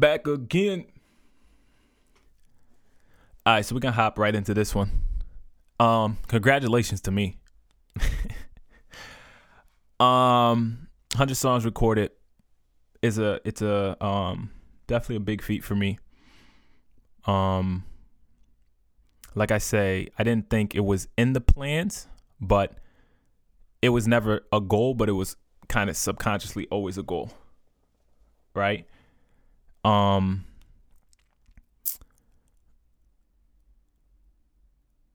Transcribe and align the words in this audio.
back 0.00 0.26
again. 0.26 0.86
All 3.46 3.54
right, 3.54 3.64
so 3.64 3.74
we're 3.74 3.80
gonna 3.80 3.92
hop 3.92 4.18
right 4.18 4.34
into 4.34 4.54
this 4.54 4.74
one. 4.74 4.90
Um, 5.78 6.18
congratulations 6.26 7.00
to 7.02 7.10
me. 7.10 7.38
um, 10.00 10.88
hundred 11.14 11.36
songs 11.36 11.64
recorded 11.64 12.10
is 13.02 13.18
a 13.18 13.40
it's 13.44 13.62
a 13.62 14.02
um 14.04 14.50
definitely 14.86 15.16
a 15.16 15.20
big 15.20 15.42
feat 15.42 15.62
for 15.62 15.74
me. 15.74 15.98
Um, 17.26 17.84
like 19.34 19.52
I 19.52 19.58
say, 19.58 20.08
I 20.18 20.24
didn't 20.24 20.50
think 20.50 20.74
it 20.74 20.84
was 20.84 21.08
in 21.16 21.34
the 21.34 21.40
plans, 21.40 22.08
but 22.40 22.78
it 23.82 23.90
was 23.90 24.08
never 24.08 24.42
a 24.52 24.60
goal, 24.60 24.94
but 24.94 25.08
it 25.08 25.12
was 25.12 25.36
kind 25.68 25.88
of 25.88 25.96
subconsciously 25.96 26.66
always 26.70 26.98
a 26.98 27.02
goal. 27.02 27.30
Right? 28.54 28.86
Um 29.84 30.44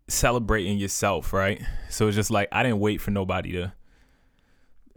celebrating 0.08 0.78
yourself, 0.78 1.34
right? 1.34 1.62
So 1.90 2.08
it's 2.08 2.16
just 2.16 2.32
like 2.32 2.48
I 2.52 2.64
didn't 2.64 2.80
wait 2.80 3.02
for 3.02 3.12
nobody 3.12 3.52
to 3.54 3.74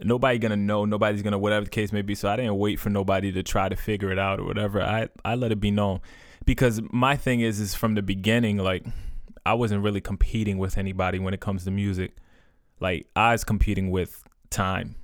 nobody 0.01 0.39
gonna 0.39 0.55
know, 0.55 0.85
nobody's 0.85 1.21
gonna 1.21 1.37
whatever 1.37 1.65
the 1.65 1.71
case 1.71 1.91
may 1.91 2.01
be. 2.01 2.15
So 2.15 2.29
I 2.29 2.35
didn't 2.35 2.57
wait 2.57 2.79
for 2.79 2.89
nobody 2.89 3.31
to 3.33 3.43
try 3.43 3.69
to 3.69 3.75
figure 3.75 4.11
it 4.11 4.19
out 4.19 4.39
or 4.39 4.45
whatever. 4.45 4.81
I 4.81 5.09
I 5.25 5.35
let 5.35 5.51
it 5.51 5.59
be 5.59 5.71
known. 5.71 5.99
Because 6.45 6.81
my 6.91 7.15
thing 7.15 7.41
is 7.41 7.59
is 7.59 7.75
from 7.75 7.95
the 7.95 8.01
beginning, 8.01 8.57
like 8.57 8.85
I 9.45 9.53
wasn't 9.53 9.83
really 9.83 10.01
competing 10.01 10.57
with 10.57 10.77
anybody 10.77 11.19
when 11.19 11.33
it 11.33 11.39
comes 11.39 11.65
to 11.65 11.71
music. 11.71 12.15
Like 12.79 13.07
I 13.15 13.33
was 13.33 13.43
competing 13.43 13.91
with 13.91 14.23
time. 14.49 14.95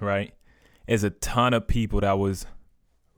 Right? 0.00 0.32
There's 0.86 1.04
a 1.04 1.10
ton 1.10 1.52
of 1.54 1.66
people 1.66 2.00
that 2.00 2.18
was 2.18 2.46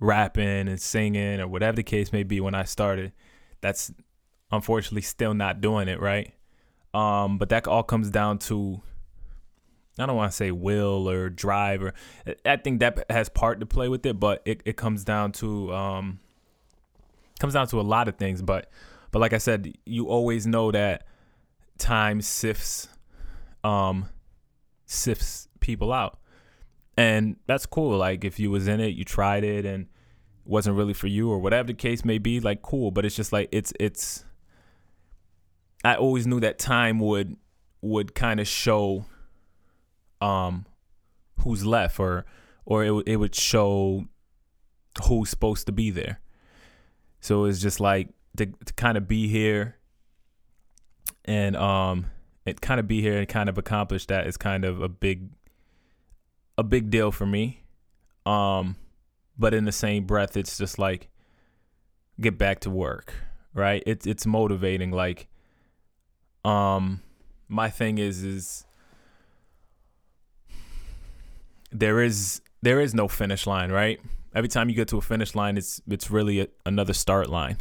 rapping 0.00 0.68
and 0.68 0.80
singing 0.80 1.40
or 1.40 1.46
whatever 1.46 1.76
the 1.76 1.82
case 1.82 2.12
may 2.12 2.22
be 2.22 2.40
when 2.40 2.54
I 2.54 2.64
started. 2.64 3.12
That's 3.60 3.92
unfortunately 4.50 5.02
still 5.02 5.34
not 5.34 5.60
doing 5.60 5.88
it, 5.88 6.00
right? 6.00 6.32
Um, 6.92 7.38
but 7.38 7.50
that 7.50 7.68
all 7.68 7.82
comes 7.82 8.10
down 8.10 8.38
to 8.40 8.82
I 9.98 10.06
don't 10.06 10.16
want 10.16 10.32
to 10.32 10.36
say 10.36 10.50
will 10.50 11.08
or 11.08 11.28
drive 11.28 11.82
or 11.82 11.94
I 12.44 12.56
think 12.56 12.80
that 12.80 13.04
has 13.10 13.28
part 13.28 13.60
to 13.60 13.66
play 13.66 13.88
with 13.88 14.06
it, 14.06 14.18
but 14.18 14.42
it, 14.44 14.62
it 14.64 14.76
comes 14.76 15.04
down 15.04 15.32
to 15.32 15.72
um 15.74 16.20
comes 17.38 17.54
down 17.54 17.66
to 17.68 17.80
a 17.80 17.82
lot 17.82 18.08
of 18.08 18.16
things. 18.16 18.42
But 18.42 18.70
but 19.10 19.18
like 19.18 19.32
I 19.32 19.38
said, 19.38 19.74
you 19.84 20.08
always 20.08 20.46
know 20.46 20.70
that 20.72 21.06
time 21.78 22.20
sifts 22.20 22.88
um 23.62 24.08
sifts 24.86 25.48
people 25.60 25.92
out. 25.92 26.19
And 26.96 27.36
that's 27.46 27.66
cool. 27.66 27.96
Like 27.96 28.24
if 28.24 28.38
you 28.38 28.50
was 28.50 28.69
in 28.69 28.80
it, 28.80 28.94
you 28.94 29.05
tried 29.05 29.44
it 29.44 29.64
and 29.64 29.86
wasn't 30.44 30.77
really 30.77 30.92
for 30.92 31.06
you 31.06 31.30
or 31.30 31.38
whatever 31.38 31.69
the 31.69 31.74
case 31.74 32.05
may 32.05 32.19
be, 32.19 32.41
like 32.41 32.62
cool. 32.62 32.91
But 32.91 33.05
it's 33.05 33.16
just 33.16 33.33
like 33.33 33.48
it's 33.52 33.72
it's 33.80 34.24
I 35.84 35.94
always 35.94 36.27
knew 36.27 36.41
that 36.41 36.58
time 36.58 36.98
would 36.98 37.36
would 37.80 38.14
kind 38.14 38.41
of 38.41 38.46
show 38.46 39.06
um 40.20 40.66
who's 41.38 41.64
left 41.64 41.98
or 41.98 42.27
or 42.66 42.84
it 42.84 42.92
it 43.06 43.16
would 43.16 43.34
show 43.34 44.05
who's 45.05 45.30
supposed 45.30 45.66
to 45.66 45.72
be 45.72 45.91
there. 45.91 46.20
So 47.20 47.44
it's 47.44 47.61
just 47.61 47.80
like 47.80 48.08
to, 48.36 48.46
to 48.46 48.72
kind 48.74 48.96
of 48.98 49.06
be 49.08 49.28
here 49.28 49.77
and 51.24 51.56
um 51.56 52.06
it 52.46 52.61
kind 52.61 52.80
of 52.80 52.88
be 52.88 53.00
here 53.00 53.18
and 53.18 53.28
kind 53.28 53.48
of 53.48 53.58
accomplish 53.58 54.06
that 54.06 54.27
is 54.27 54.36
kind 54.36 54.64
of 54.64 54.83
a 54.83 54.88
big 54.88 55.28
a 56.61 56.62
big 56.62 56.91
deal 56.91 57.11
for 57.11 57.27
me. 57.27 57.62
Um 58.27 58.77
but 59.39 59.55
in 59.55 59.64
the 59.64 59.72
same 59.72 60.05
breath 60.05 60.36
it's 60.36 60.58
just 60.58 60.78
like 60.78 61.08
get 62.20 62.39
back 62.39 62.61
to 62.61 62.70
work, 62.70 63.14
right? 63.55 63.83
It's 63.86 64.07
it's 64.07 64.27
motivating 64.27 64.90
like 64.90 65.29
um 66.45 67.02
my 67.48 67.68
thing 67.68 67.98
is 67.98 68.23
is 68.23 68.64
there 71.73 72.02
is 72.02 72.40
there 72.63 72.80
is 72.80 72.95
no 72.95 73.08
finish 73.08 73.46
line, 73.46 73.70
right? 73.73 74.01
Every 74.34 74.48
time 74.48 74.68
you 74.68 74.74
get 74.74 74.89
to 74.89 74.98
a 74.98 75.01
finish 75.01 75.34
line, 75.34 75.57
it's 75.57 75.80
it's 75.89 76.11
really 76.11 76.40
a, 76.40 76.48
another 76.67 76.92
start 76.92 77.29
line. 77.29 77.58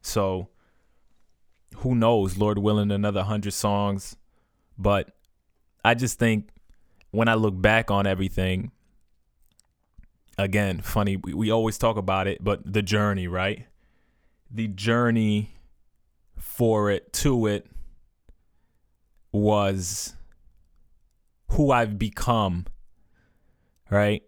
So 0.00 0.48
who 1.76 1.94
knows, 1.94 2.38
Lord 2.38 2.58
willing, 2.58 2.90
another 2.90 3.22
hundred 3.22 3.52
songs. 3.52 4.16
But 4.78 5.10
I 5.84 5.94
just 5.94 6.18
think 6.18 6.48
when 7.10 7.28
I 7.28 7.34
look 7.34 7.60
back 7.60 7.90
on 7.90 8.06
everything, 8.06 8.72
again, 10.36 10.80
funny, 10.80 11.16
we, 11.16 11.34
we 11.34 11.50
always 11.50 11.78
talk 11.78 11.96
about 11.96 12.26
it, 12.26 12.42
but 12.42 12.60
the 12.70 12.82
journey, 12.82 13.28
right? 13.28 13.66
The 14.50 14.68
journey 14.68 15.54
for 16.36 16.90
it 16.90 17.12
to 17.12 17.46
it 17.46 17.66
was 19.32 20.14
who 21.50 21.70
I've 21.70 21.98
become, 21.98 22.66
right? 23.90 24.22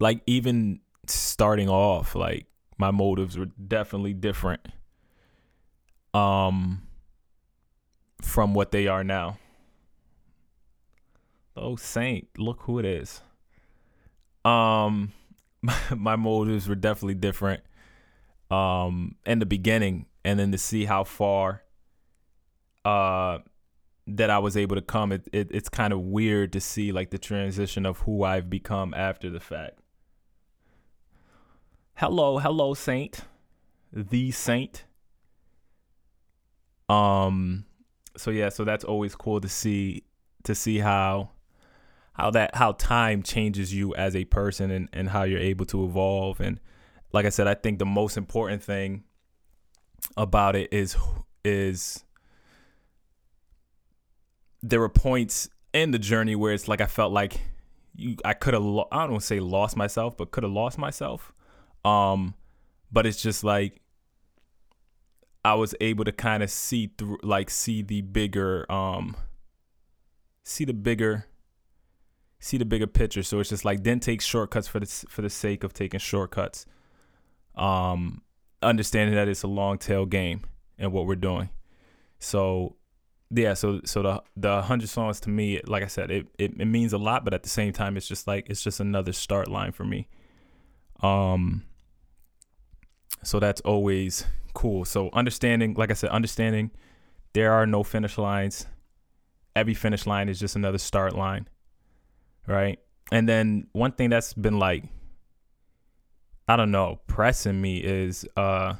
Like 0.00 0.22
even 0.26 0.80
starting 1.06 1.68
off, 1.68 2.14
like 2.14 2.46
my 2.78 2.90
motives 2.90 3.36
were 3.36 3.46
definitely 3.46 4.14
different 4.14 4.66
um 6.14 6.82
from 8.22 8.54
what 8.54 8.70
they 8.70 8.86
are 8.86 9.04
now. 9.04 9.38
Oh 11.60 11.76
saint, 11.76 12.28
look 12.36 12.62
who 12.62 12.78
it 12.78 12.84
is. 12.84 13.20
Um 14.44 15.12
my, 15.96 16.16
motives 16.16 16.68
were 16.68 16.74
definitely 16.74 17.14
different 17.14 17.62
um 18.50 19.16
in 19.26 19.40
the 19.40 19.46
beginning 19.46 20.06
and 20.24 20.38
then 20.38 20.52
to 20.52 20.58
see 20.58 20.84
how 20.84 21.04
far 21.04 21.62
uh 22.84 23.38
that 24.08 24.30
I 24.30 24.38
was 24.38 24.56
able 24.56 24.74
to 24.76 24.82
come, 24.82 25.12
it, 25.12 25.28
it 25.32 25.48
it's 25.50 25.68
kind 25.68 25.92
of 25.92 26.00
weird 26.00 26.52
to 26.54 26.60
see 26.60 26.92
like 26.92 27.10
the 27.10 27.18
transition 27.18 27.84
of 27.84 28.00
who 28.00 28.24
I've 28.24 28.48
become 28.48 28.94
after 28.94 29.28
the 29.28 29.40
fact. 29.40 29.80
Hello, 31.94 32.38
hello, 32.38 32.74
Saint, 32.74 33.22
the 33.92 34.30
Saint. 34.30 34.84
Um, 36.88 37.66
so 38.16 38.30
yeah, 38.30 38.48
so 38.48 38.64
that's 38.64 38.84
always 38.84 39.14
cool 39.14 39.40
to 39.40 39.48
see 39.48 40.04
to 40.44 40.54
see 40.54 40.78
how 40.78 41.30
how 42.18 42.30
that 42.32 42.54
how 42.56 42.72
time 42.72 43.22
changes 43.22 43.72
you 43.72 43.94
as 43.94 44.16
a 44.16 44.24
person 44.24 44.70
and 44.70 44.88
and 44.92 45.10
how 45.10 45.22
you're 45.22 45.38
able 45.38 45.66
to 45.66 45.84
evolve 45.84 46.40
and 46.40 46.60
like 47.12 47.24
I 47.24 47.30
said, 47.30 47.46
I 47.46 47.54
think 47.54 47.78
the 47.78 47.86
most 47.86 48.16
important 48.16 48.62
thing 48.62 49.04
about 50.16 50.56
it 50.56 50.72
is 50.72 50.96
is 51.44 52.04
there 54.62 54.80
were 54.80 54.88
points 54.88 55.48
in 55.72 55.90
the 55.90 55.98
journey 55.98 56.34
where 56.34 56.52
it's 56.52 56.68
like 56.68 56.80
I 56.80 56.86
felt 56.86 57.12
like 57.12 57.40
you 57.94 58.16
I 58.24 58.34
could 58.34 58.54
have 58.54 58.62
lo- 58.62 58.88
I 58.92 59.06
don't 59.06 59.22
say 59.22 59.40
lost 59.40 59.76
myself, 59.76 60.16
but 60.16 60.30
could 60.30 60.42
have 60.42 60.52
lost 60.52 60.78
myself. 60.78 61.32
Um, 61.84 62.34
but 62.92 63.06
it's 63.06 63.22
just 63.22 63.44
like 63.44 63.80
I 65.44 65.54
was 65.54 65.74
able 65.80 66.04
to 66.04 66.12
kind 66.12 66.42
of 66.42 66.50
see 66.50 66.92
through, 66.98 67.18
like 67.22 67.48
see 67.48 67.82
the 67.82 68.02
bigger, 68.02 68.70
um, 68.70 69.16
see 70.44 70.64
the 70.64 70.74
bigger, 70.74 71.26
see 72.40 72.58
the 72.58 72.64
bigger 72.64 72.86
picture. 72.86 73.22
So 73.22 73.40
it's 73.40 73.50
just 73.50 73.64
like 73.64 73.82
didn't 73.82 74.02
take 74.02 74.20
shortcuts 74.20 74.68
for 74.68 74.80
the 74.80 74.86
for 74.86 75.22
the 75.22 75.30
sake 75.30 75.64
of 75.64 75.72
taking 75.72 76.00
shortcuts. 76.00 76.66
Um, 77.54 78.22
understanding 78.62 79.14
that 79.16 79.28
it's 79.28 79.42
a 79.42 79.48
long 79.48 79.78
tail 79.78 80.06
game 80.06 80.42
and 80.78 80.92
what 80.92 81.06
we're 81.06 81.16
doing. 81.16 81.50
So 82.18 82.76
yeah, 83.30 83.54
so 83.54 83.80
so 83.84 84.02
the 84.02 84.22
the 84.36 84.62
hundred 84.62 84.88
songs 84.88 85.20
to 85.20 85.30
me, 85.30 85.60
like 85.66 85.82
I 85.82 85.88
said, 85.88 86.10
it, 86.10 86.26
it 86.38 86.52
it 86.58 86.64
means 86.64 86.92
a 86.92 86.98
lot, 86.98 87.24
but 87.24 87.34
at 87.34 87.42
the 87.42 87.48
same 87.48 87.72
time, 87.72 87.96
it's 87.96 88.08
just 88.08 88.26
like 88.26 88.48
it's 88.48 88.62
just 88.62 88.80
another 88.80 89.12
start 89.12 89.48
line 89.48 89.72
for 89.72 89.84
me. 89.84 90.08
Um. 91.02 91.64
So 93.24 93.40
that's 93.40 93.60
always 93.62 94.24
cool. 94.54 94.84
So 94.84 95.10
understanding, 95.12 95.74
like 95.74 95.90
I 95.90 95.94
said, 95.94 96.10
understanding 96.10 96.70
there 97.32 97.52
are 97.52 97.66
no 97.66 97.82
finish 97.82 98.16
lines. 98.16 98.66
Every 99.54 99.74
finish 99.74 100.06
line 100.06 100.28
is 100.28 100.38
just 100.38 100.56
another 100.56 100.78
start 100.78 101.14
line, 101.16 101.48
right? 102.48 102.78
And 103.12 103.28
then 103.28 103.68
one 103.72 103.92
thing 103.92 104.10
that's 104.10 104.34
been 104.34 104.58
like, 104.58 104.84
I 106.48 106.56
don't 106.56 106.70
know, 106.70 107.00
pressing 107.06 107.60
me 107.60 107.78
is 107.78 108.26
uh 108.36 108.74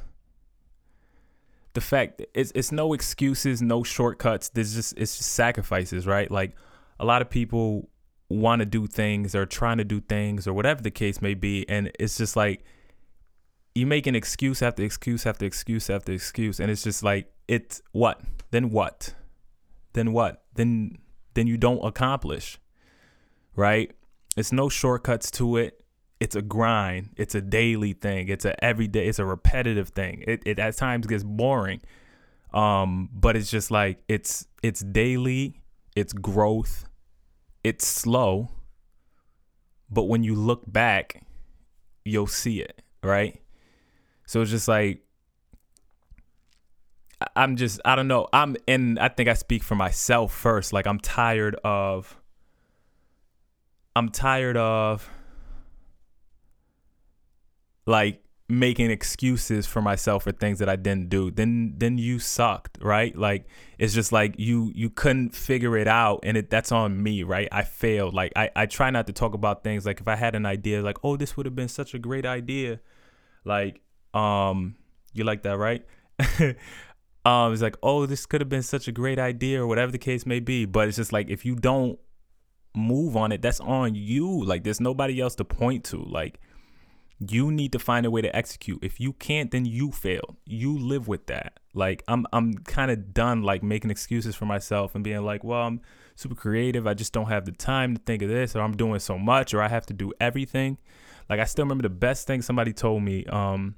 the 1.73 1.81
fact 1.81 2.21
it's 2.33 2.51
it's 2.55 2.71
no 2.71 2.93
excuses, 2.93 3.61
no 3.61 3.83
shortcuts. 3.83 4.49
There's 4.49 4.73
just 4.73 4.97
it's 4.97 5.17
just 5.17 5.31
sacrifices, 5.31 6.07
right? 6.07 6.29
Like 6.29 6.55
a 6.99 7.05
lot 7.05 7.21
of 7.21 7.29
people 7.29 7.89
want 8.27 8.59
to 8.59 8.65
do 8.65 8.85
things 8.87 9.33
or 9.35 9.45
trying 9.45 9.77
to 9.77 9.83
do 9.83 10.01
things 10.01 10.47
or 10.47 10.53
whatever 10.53 10.81
the 10.81 10.91
case 10.91 11.21
may 11.21 11.35
be, 11.35 11.67
and 11.69 11.91
it's 11.99 12.17
just 12.17 12.35
like 12.35 12.63
you 13.75 13.85
make 13.85 14.07
an 14.07 14.15
excuse 14.15 14.61
after 14.61 14.83
excuse 14.83 15.25
after 15.25 15.45
excuse 15.45 15.89
after 15.89 16.11
excuse, 16.11 16.59
and 16.59 16.71
it's 16.71 16.83
just 16.83 17.03
like 17.03 17.31
it's 17.47 17.81
what 17.91 18.21
then 18.51 18.71
what 18.71 19.13
then 19.93 20.11
what 20.11 20.43
then 20.55 20.97
then 21.35 21.47
you 21.47 21.57
don't 21.57 21.85
accomplish, 21.85 22.59
right? 23.59 23.91
It's 24.37 24.53
no 24.53 24.69
shortcuts 24.69 25.29
to 25.31 25.57
it. 25.57 25.75
it's 26.21 26.35
a 26.35 26.41
grind. 26.41 27.09
It's 27.15 27.35
a 27.35 27.41
daily 27.41 27.93
thing. 27.93 28.27
It's 28.27 28.45
a 28.45 28.61
everyday. 28.63 29.07
It's 29.07 29.19
a 29.19 29.25
repetitive 29.25 29.89
thing. 29.89 30.23
It 30.27 30.41
it 30.45 30.59
at 30.59 30.75
times 30.77 31.07
gets 31.07 31.23
boring. 31.23 31.81
Um, 32.53 33.09
but 33.13 33.35
it's 33.35 33.51
just 33.51 33.69
like 33.69 33.99
it's 34.07 34.47
it's 34.63 34.81
daily. 34.81 35.61
It's 35.95 36.13
growth. 36.13 36.85
It's 37.63 37.85
slow. 37.85 38.49
But 39.89 40.03
when 40.03 40.23
you 40.23 40.35
look 40.35 40.63
back, 40.71 41.23
you'll 42.05 42.27
see 42.27 42.61
it, 42.61 42.81
right? 43.03 43.41
So 44.25 44.41
it's 44.41 44.51
just 44.51 44.67
like 44.67 45.01
I'm 47.35 47.55
just 47.55 47.79
I 47.85 47.95
don't 47.95 48.07
know. 48.07 48.27
I'm 48.33 48.55
and 48.67 48.99
I 48.99 49.09
think 49.09 49.29
I 49.29 49.33
speak 49.33 49.63
for 49.63 49.75
myself 49.75 50.33
first. 50.33 50.73
Like 50.73 50.87
I'm 50.87 50.99
tired 50.99 51.55
of 51.63 52.19
I'm 53.99 54.07
tired 54.07 54.55
of 54.55 55.09
like 57.85 58.23
making 58.47 58.91
excuses 58.91 59.67
for 59.67 59.81
myself 59.81 60.23
for 60.23 60.31
things 60.31 60.59
that 60.59 60.69
I 60.69 60.77
didn't 60.77 61.09
do. 61.09 61.31
Then 61.31 61.73
then 61.75 61.97
you 61.97 62.17
sucked, 62.17 62.77
right? 62.81 63.13
Like 63.13 63.45
it's 63.77 63.93
just 63.93 64.13
like 64.13 64.35
you 64.37 64.71
you 64.73 64.89
couldn't 64.89 65.35
figure 65.35 65.75
it 65.75 65.89
out 65.89 66.21
and 66.23 66.37
it 66.37 66.49
that's 66.49 66.71
on 66.71 67.03
me, 67.03 67.23
right? 67.23 67.49
I 67.51 67.63
failed. 67.63 68.13
Like 68.13 68.31
I 68.37 68.49
I 68.55 68.67
try 68.67 68.89
not 68.89 69.05
to 69.07 69.11
talk 69.11 69.33
about 69.33 69.65
things 69.65 69.85
like 69.85 69.99
if 69.99 70.07
I 70.07 70.15
had 70.15 70.33
an 70.33 70.45
idea 70.45 70.81
like, 70.81 70.99
"Oh, 71.03 71.17
this 71.17 71.35
would 71.35 71.45
have 71.45 71.55
been 71.57 71.67
such 71.67 71.93
a 71.93 71.99
great 71.99 72.25
idea." 72.25 72.79
Like 73.43 73.81
um 74.13 74.77
you 75.11 75.25
like 75.25 75.43
that, 75.43 75.57
right? 75.57 75.85
um 77.25 77.51
it's 77.51 77.61
like, 77.61 77.75
"Oh, 77.83 78.05
this 78.05 78.25
could 78.25 78.39
have 78.39 78.49
been 78.49 78.63
such 78.63 78.87
a 78.87 78.93
great 78.93 79.19
idea" 79.19 79.61
or 79.61 79.67
whatever 79.67 79.91
the 79.91 79.97
case 79.97 80.25
may 80.25 80.39
be, 80.39 80.63
but 80.63 80.87
it's 80.87 80.95
just 80.95 81.11
like 81.11 81.29
if 81.29 81.43
you 81.43 81.55
don't 81.55 81.99
move 82.79 83.15
on 83.15 83.31
it, 83.31 83.41
that's 83.41 83.59
on 83.59 83.95
you. 83.95 84.43
Like 84.43 84.63
there's 84.63 84.79
nobody 84.79 85.19
else 85.19 85.35
to 85.35 85.45
point 85.45 85.83
to. 85.85 85.97
Like 85.97 86.39
you 87.19 87.51
need 87.51 87.71
to 87.73 87.79
find 87.79 88.05
a 88.05 88.11
way 88.11 88.21
to 88.21 88.33
execute. 88.33 88.79
If 88.81 88.99
you 88.99 89.13
can't, 89.13 89.51
then 89.51 89.65
you 89.65 89.91
fail. 89.91 90.37
You 90.45 90.77
live 90.77 91.07
with 91.07 91.27
that. 91.27 91.59
Like 91.73 92.03
I'm 92.07 92.25
I'm 92.31 92.53
kind 92.53 92.91
of 92.91 93.13
done 93.13 93.43
like 93.43 93.61
making 93.61 93.91
excuses 93.91 94.35
for 94.35 94.45
myself 94.45 94.95
and 94.95 95.03
being 95.03 95.23
like, 95.23 95.43
well, 95.43 95.63
I'm 95.63 95.81
super 96.15 96.35
creative. 96.35 96.87
I 96.87 96.93
just 96.93 97.13
don't 97.13 97.27
have 97.27 97.45
the 97.45 97.51
time 97.51 97.95
to 97.95 98.01
think 98.03 98.21
of 98.21 98.29
this 98.29 98.55
or 98.55 98.61
I'm 98.61 98.75
doing 98.75 98.99
so 98.99 99.17
much 99.17 99.53
or 99.53 99.61
I 99.61 99.67
have 99.67 99.85
to 99.87 99.93
do 99.93 100.13
everything. 100.19 100.77
Like 101.29 101.39
I 101.39 101.43
still 101.43 101.65
remember 101.65 101.83
the 101.83 101.89
best 101.89 102.25
thing 102.25 102.41
somebody 102.41 102.73
told 102.73 103.03
me 103.03 103.25
um 103.25 103.75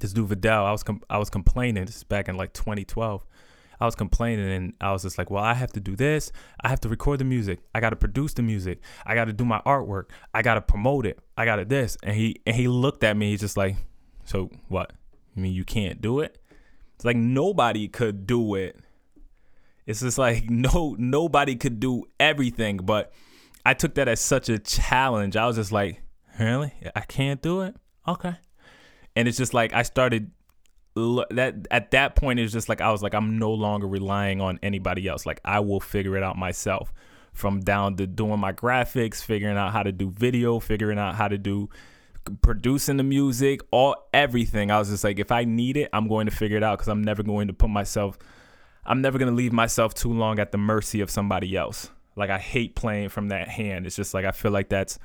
this 0.00 0.12
dude 0.12 0.28
Vidal, 0.28 0.64
I 0.64 0.72
was 0.72 0.82
com- 0.82 1.02
I 1.08 1.18
was 1.18 1.30
complaining 1.30 1.84
this 1.84 1.96
is 1.96 2.04
back 2.04 2.28
in 2.28 2.36
like 2.36 2.52
2012. 2.52 3.24
I 3.80 3.84
was 3.84 3.94
complaining 3.94 4.50
and 4.50 4.72
I 4.80 4.92
was 4.92 5.02
just 5.02 5.18
like, 5.18 5.30
well, 5.30 5.42
I 5.42 5.54
have 5.54 5.72
to 5.72 5.80
do 5.80 5.94
this. 5.94 6.32
I 6.60 6.68
have 6.68 6.80
to 6.80 6.88
record 6.88 7.20
the 7.20 7.24
music. 7.24 7.60
I 7.74 7.80
got 7.80 7.90
to 7.90 7.96
produce 7.96 8.34
the 8.34 8.42
music. 8.42 8.80
I 9.06 9.14
got 9.14 9.26
to 9.26 9.32
do 9.32 9.44
my 9.44 9.60
artwork. 9.64 10.06
I 10.34 10.42
got 10.42 10.54
to 10.54 10.60
promote 10.60 11.06
it. 11.06 11.18
I 11.36 11.44
got 11.44 11.56
to 11.56 11.64
this. 11.64 11.96
And 12.02 12.16
he 12.16 12.40
and 12.46 12.56
he 12.56 12.68
looked 12.68 13.04
at 13.04 13.16
me. 13.16 13.30
He's 13.30 13.40
just 13.40 13.56
like, 13.56 13.76
so 14.24 14.50
what? 14.68 14.92
I 15.36 15.40
mean, 15.40 15.52
you 15.52 15.64
can't 15.64 16.00
do 16.00 16.20
it. 16.20 16.38
It's 16.96 17.04
like 17.04 17.16
nobody 17.16 17.88
could 17.88 18.26
do 18.26 18.56
it. 18.56 18.76
It's 19.86 20.00
just 20.00 20.18
like 20.18 20.50
no 20.50 20.96
nobody 20.98 21.56
could 21.56 21.78
do 21.80 22.04
everything. 22.18 22.78
But 22.78 23.12
I 23.64 23.74
took 23.74 23.94
that 23.94 24.08
as 24.08 24.20
such 24.20 24.48
a 24.48 24.58
challenge. 24.58 25.36
I 25.36 25.46
was 25.46 25.56
just 25.56 25.72
like, 25.72 26.02
really? 26.40 26.72
I 26.96 27.00
can't 27.00 27.40
do 27.40 27.60
it. 27.60 27.76
Okay. 28.06 28.34
And 29.14 29.28
it's 29.28 29.38
just 29.38 29.54
like 29.54 29.72
I 29.72 29.82
started 29.82 30.30
that 31.30 31.66
at 31.70 31.90
that 31.92 32.16
point 32.16 32.40
it's 32.40 32.52
just 32.52 32.68
like 32.68 32.80
I 32.80 32.90
was 32.90 33.02
like 33.02 33.14
I'm 33.14 33.38
no 33.38 33.52
longer 33.52 33.86
relying 33.86 34.40
on 34.40 34.58
anybody 34.62 35.06
else. 35.08 35.26
Like 35.26 35.40
I 35.44 35.60
will 35.60 35.80
figure 35.80 36.16
it 36.16 36.22
out 36.22 36.36
myself. 36.36 36.92
From 37.32 37.60
down 37.60 37.94
to 37.96 38.06
doing 38.08 38.40
my 38.40 38.52
graphics, 38.52 39.22
figuring 39.22 39.56
out 39.56 39.72
how 39.72 39.84
to 39.84 39.92
do 39.92 40.10
video, 40.10 40.58
figuring 40.58 40.98
out 40.98 41.14
how 41.14 41.28
to 41.28 41.38
do 41.38 41.68
producing 42.42 42.96
the 42.96 43.04
music, 43.04 43.60
all 43.70 44.08
everything. 44.12 44.72
I 44.72 44.78
was 44.78 44.88
just 44.88 45.04
like 45.04 45.20
if 45.20 45.30
I 45.30 45.44
need 45.44 45.76
it, 45.76 45.88
I'm 45.92 46.08
going 46.08 46.26
to 46.26 46.32
figure 46.32 46.56
it 46.56 46.64
out 46.64 46.78
cuz 46.78 46.88
I'm 46.88 47.02
never 47.02 47.22
going 47.22 47.46
to 47.46 47.54
put 47.54 47.70
myself 47.70 48.18
I'm 48.84 49.02
never 49.02 49.18
going 49.18 49.30
to 49.30 49.36
leave 49.36 49.52
myself 49.52 49.94
too 49.94 50.12
long 50.12 50.38
at 50.38 50.50
the 50.50 50.58
mercy 50.58 51.02
of 51.02 51.10
somebody 51.10 51.54
else. 51.54 51.90
Like 52.16 52.30
I 52.30 52.38
hate 52.38 52.74
playing 52.74 53.10
from 53.10 53.28
that 53.28 53.48
hand. 53.48 53.86
It's 53.86 53.94
just 53.94 54.14
like 54.14 54.24
I 54.24 54.32
feel 54.32 54.50
like 54.50 54.70
that's 54.70 54.98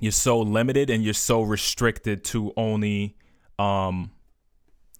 you're 0.00 0.12
so 0.12 0.40
limited 0.40 0.90
and 0.90 1.04
you're 1.04 1.14
so 1.14 1.42
restricted 1.42 2.24
to 2.24 2.52
only 2.56 3.16
um 3.58 4.10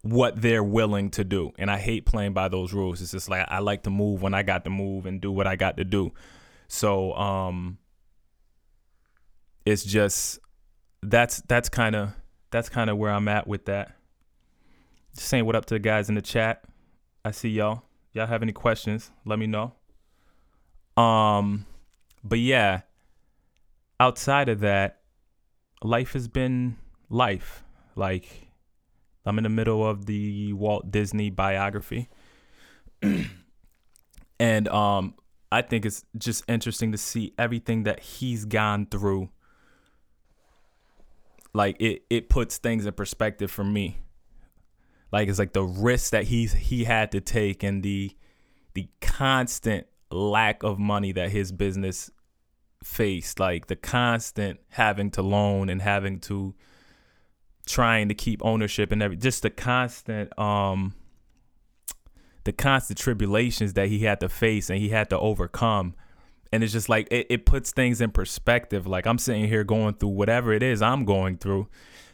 what 0.02 0.40
they're 0.40 0.64
willing 0.64 1.10
to 1.10 1.24
do. 1.24 1.52
And 1.58 1.70
I 1.70 1.78
hate 1.78 2.06
playing 2.06 2.32
by 2.32 2.48
those 2.48 2.72
rules. 2.72 3.02
It's 3.02 3.10
just 3.10 3.28
like 3.28 3.46
I 3.48 3.58
like 3.58 3.82
to 3.82 3.90
move 3.90 4.22
when 4.22 4.34
I 4.34 4.42
got 4.42 4.64
to 4.64 4.70
move 4.70 5.06
and 5.06 5.20
do 5.20 5.30
what 5.30 5.46
I 5.46 5.56
got 5.56 5.76
to 5.76 5.84
do. 5.84 6.12
So 6.68 7.12
um 7.14 7.78
it's 9.66 9.84
just 9.84 10.38
that's 11.02 11.42
that's 11.42 11.68
kind 11.68 11.94
of 11.94 12.10
that's 12.50 12.68
kind 12.68 12.88
of 12.88 12.96
where 12.96 13.12
I'm 13.12 13.28
at 13.28 13.46
with 13.46 13.66
that. 13.66 13.96
Just 15.14 15.28
saying 15.28 15.44
what 15.44 15.56
up 15.56 15.66
to 15.66 15.74
the 15.74 15.80
guys 15.80 16.08
in 16.08 16.14
the 16.14 16.22
chat. 16.22 16.64
I 17.24 17.32
see 17.32 17.50
y'all. 17.50 17.82
Y'all 18.14 18.26
have 18.26 18.42
any 18.42 18.52
questions? 18.52 19.10
Let 19.26 19.38
me 19.38 19.46
know. 19.46 19.74
Um 20.96 21.66
but 22.24 22.38
yeah, 22.38 22.82
outside 23.98 24.48
of 24.48 24.60
that, 24.60 25.00
life 25.82 26.14
has 26.14 26.28
been 26.28 26.76
life. 27.10 27.64
Like 27.96 28.49
I'm 29.30 29.38
in 29.38 29.44
the 29.44 29.48
middle 29.48 29.86
of 29.86 30.06
the 30.06 30.52
Walt 30.54 30.90
Disney 30.90 31.30
biography. 31.30 32.08
and 34.40 34.68
um 34.68 35.14
I 35.52 35.62
think 35.62 35.86
it's 35.86 36.04
just 36.18 36.42
interesting 36.48 36.90
to 36.90 36.98
see 36.98 37.32
everything 37.38 37.84
that 37.84 38.00
he's 38.00 38.44
gone 38.44 38.86
through. 38.86 39.30
Like 41.52 41.80
it 41.80 42.02
it 42.10 42.28
puts 42.28 42.58
things 42.58 42.86
in 42.86 42.92
perspective 42.92 43.52
for 43.52 43.62
me. 43.62 43.98
Like 45.12 45.28
it's 45.28 45.38
like 45.38 45.52
the 45.52 45.62
risks 45.62 46.10
that 46.10 46.24
he's 46.24 46.52
he 46.52 46.82
had 46.82 47.12
to 47.12 47.20
take 47.20 47.62
and 47.62 47.84
the 47.84 48.16
the 48.74 48.88
constant 49.00 49.86
lack 50.10 50.64
of 50.64 50.80
money 50.80 51.12
that 51.12 51.30
his 51.30 51.52
business 51.52 52.10
faced, 52.82 53.38
like 53.38 53.68
the 53.68 53.76
constant 53.76 54.58
having 54.70 55.12
to 55.12 55.22
loan 55.22 55.68
and 55.68 55.80
having 55.82 56.18
to 56.18 56.56
trying 57.70 58.08
to 58.08 58.14
keep 58.14 58.44
ownership 58.44 58.92
and 58.92 59.02
every 59.02 59.16
just 59.16 59.42
the 59.42 59.50
constant 59.50 60.36
um 60.38 60.94
the 62.44 62.52
constant 62.52 62.98
tribulations 62.98 63.74
that 63.74 63.88
he 63.88 64.00
had 64.00 64.20
to 64.20 64.28
face 64.28 64.70
and 64.70 64.78
he 64.78 64.88
had 64.88 65.10
to 65.10 65.18
overcome. 65.18 65.94
And 66.52 66.64
it's 66.64 66.72
just 66.72 66.88
like 66.88 67.06
it, 67.10 67.26
it 67.30 67.46
puts 67.46 67.70
things 67.70 68.00
in 68.00 68.10
perspective. 68.10 68.86
Like 68.86 69.06
i'm 69.06 69.18
sitting 69.18 69.46
here 69.46 69.64
going 69.64 69.94
through 69.94 70.10
whatever 70.10 70.52
it 70.52 70.62
is 70.62 70.82
i'm 70.82 71.04
going 71.04 71.38
through 71.38 71.68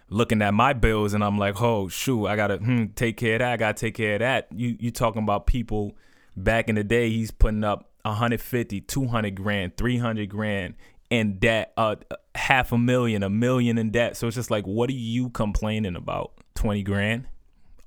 looking 0.09 0.41
at 0.41 0.55
my 0.55 0.73
bills 0.73 1.15
and 1.15 1.25
i'm 1.25 1.37
like 1.37 1.61
oh 1.61 1.89
shoot 1.89 2.27
i 2.27 2.37
gotta 2.37 2.59
hmm, 2.59 2.85
take 2.95 3.17
care 3.17 3.35
of 3.35 3.39
that 3.41 3.53
i 3.53 3.57
gotta 3.57 3.75
take 3.75 3.95
care 3.95 4.15
of 4.15 4.21
that. 4.21 4.49
You 4.53 4.77
you 4.79 4.91
talking 4.91 5.23
about 5.23 5.47
people 5.47 5.97
back 6.37 6.69
in 6.69 6.75
the 6.75 6.85
day 6.85 7.09
he's 7.09 7.31
putting 7.31 7.65
up 7.65 7.91
150 8.03 8.83
200 8.83 9.35
grand 9.35 9.77
300 9.77 10.29
grand 10.29 10.75
in 11.11 11.39
debt, 11.39 11.73
uh, 11.77 11.97
half 12.35 12.73
a 12.73 12.79
million, 12.79 13.23
a 13.23 13.31
million 13.31 13.79
in 13.79 13.91
debt. 13.91 14.17
So 14.17 14.27
it's 14.27 14.37
just 14.37 14.51
like, 14.51 14.67
what 14.67 14.91
are 14.91 14.95
you 14.95 15.31
complaining 15.31 15.97
about? 15.97 16.33
20 16.55 16.83
grand? 16.83 17.27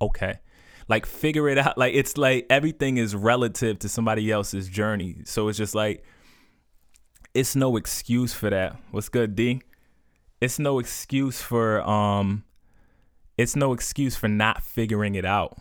Okay. 0.01 0.39
Like, 0.88 1.05
figure 1.05 1.49
it 1.49 1.57
out. 1.57 1.77
Like, 1.77 1.93
it's 1.93 2.17
like 2.17 2.45
everything 2.49 2.97
is 2.97 3.15
relative 3.15 3.79
to 3.79 3.89
somebody 3.89 4.31
else's 4.31 4.67
journey. 4.67 5.17
So 5.25 5.47
it's 5.47 5.57
just 5.57 5.75
like, 5.75 6.03
it's 7.33 7.55
no 7.55 7.77
excuse 7.77 8.33
for 8.33 8.49
that. 8.49 8.75
What's 8.91 9.09
good, 9.09 9.35
D? 9.35 9.61
It's 10.41 10.57
no 10.57 10.79
excuse 10.79 11.41
for, 11.41 11.81
um, 11.88 12.43
it's 13.38 13.55
no 13.55 13.73
excuse 13.73 14.15
for 14.15 14.27
not 14.27 14.63
figuring 14.63 15.15
it 15.15 15.25
out. 15.25 15.57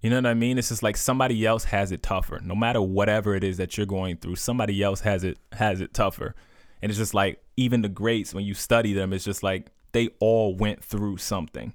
You 0.00 0.10
know 0.10 0.16
what 0.16 0.26
I 0.26 0.34
mean? 0.34 0.58
It's 0.58 0.68
just 0.68 0.82
like 0.82 0.96
somebody 0.96 1.44
else 1.44 1.64
has 1.64 1.90
it 1.90 2.02
tougher. 2.02 2.40
No 2.42 2.54
matter 2.54 2.80
whatever 2.80 3.34
it 3.34 3.42
is 3.42 3.56
that 3.56 3.76
you're 3.76 3.86
going 3.86 4.18
through, 4.18 4.36
somebody 4.36 4.80
else 4.82 5.00
has 5.00 5.24
it 5.24 5.38
has 5.52 5.80
it 5.80 5.92
tougher. 5.92 6.36
And 6.82 6.90
it's 6.90 6.98
just 6.98 7.14
like 7.14 7.42
even 7.56 7.82
the 7.82 7.88
greats 7.88 8.34
when 8.34 8.44
you 8.44 8.54
study 8.54 8.92
them, 8.92 9.12
it's 9.12 9.24
just 9.24 9.42
like 9.42 9.70
they 9.92 10.08
all 10.20 10.54
went 10.54 10.82
through 10.82 11.18
something. 11.18 11.72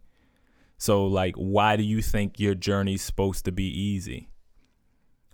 So 0.77 1.05
like 1.05 1.35
why 1.35 1.75
do 1.75 1.83
you 1.83 2.01
think 2.01 2.39
your 2.39 2.55
journey's 2.55 3.01
supposed 3.01 3.45
to 3.45 3.51
be 3.51 3.65
easy? 3.65 4.29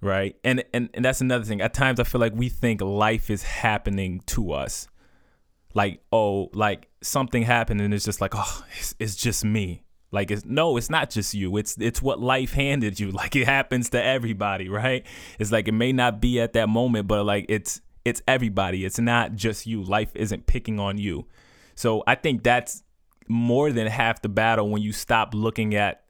Right? 0.02 0.36
And 0.44 0.64
and 0.74 0.90
and 0.94 1.04
that's 1.04 1.22
another 1.22 1.44
thing. 1.44 1.62
At 1.62 1.74
times 1.74 2.00
I 2.00 2.04
feel 2.04 2.22
like 2.22 2.34
we 2.36 2.50
think 2.50 2.82
life 2.82 3.30
is 3.30 3.44
happening 3.44 4.22
to 4.28 4.54
us. 4.54 4.88
Like, 5.76 6.02
oh, 6.12 6.50
like 6.54 6.88
something 7.02 7.44
happened 7.44 7.82
and 7.82 7.94
it's 7.94 8.06
just 8.06 8.22
like, 8.22 8.34
oh, 8.36 8.66
it's, 8.78 8.96
it's 9.00 9.16
just 9.16 9.46
me. 9.46 9.84
Like 10.12 10.32
it's 10.32 10.44
no, 10.46 10.78
it's 10.78 10.90
not 10.90 11.10
just 11.10 11.34
you. 11.34 11.56
It's 11.58 11.78
it's 11.80 12.02
what 12.02 12.20
life 12.20 12.54
handed 12.54 13.00
you. 13.00 13.12
Like 13.20 13.36
it 13.36 13.46
happens 13.46 13.90
to 13.90 14.04
everybody, 14.04 14.70
right? 14.70 15.06
It's 15.38 15.52
like 15.52 15.68
it 15.68 15.74
may 15.74 15.92
not 15.92 16.22
be 16.22 16.40
at 16.40 16.54
that 16.54 16.70
moment, 16.70 17.08
but 17.08 17.26
like 17.26 17.46
it's 17.50 17.82
it's 18.10 18.22
everybody. 18.28 18.86
It's 18.86 19.00
not 19.00 19.36
just 19.36 19.66
you. 19.66 19.84
Life 19.84 20.12
isn't 20.16 20.46
picking 20.46 20.80
on 20.80 20.98
you. 20.98 21.26
So 21.76 22.04
I 22.06 22.16
think 22.16 22.44
that's 22.44 22.84
more 23.28 23.72
than 23.72 23.88
half 23.88 24.22
the 24.22 24.30
battle 24.30 24.70
when 24.70 24.82
you 24.82 24.92
stop 24.92 25.34
looking 25.34 25.76
at 25.76 26.04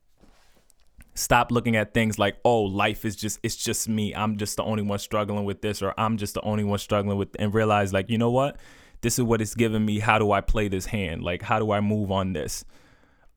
stop 1.16 1.52
looking 1.52 1.76
at 1.76 1.94
things 1.94 2.18
like 2.18 2.38
oh 2.46 2.62
life 2.62 3.04
is 3.04 3.14
just 3.14 3.40
it's 3.44 3.58
just 3.58 3.90
me 3.90 4.16
i'm 4.16 4.38
just 4.38 4.56
the 4.56 4.64
only 4.64 4.82
one 4.82 4.98
struggling 4.98 5.44
with 5.44 5.62
this 5.62 5.82
or 5.82 5.94
i'm 5.98 6.16
just 6.16 6.34
the 6.34 6.42
only 6.44 6.64
one 6.64 6.80
struggling 6.80 7.18
with 7.18 7.28
and 7.40 7.54
realize 7.54 7.92
like 7.92 8.10
you 8.10 8.18
know 8.18 8.32
what 8.32 8.58
this 9.02 9.18
is 9.18 9.24
what 9.24 9.42
it's 9.42 9.56
giving 9.56 9.86
me. 9.86 10.00
How 10.00 10.20
do 10.20 10.32
I 10.32 10.42
play 10.42 10.68
this 10.68 10.86
hand? 10.86 11.24
Like, 11.24 11.42
how 11.42 11.60
do 11.60 11.72
I 11.72 11.82
move 11.82 12.12
on 12.12 12.34
this? 12.34 12.66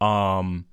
Um, 0.00 0.66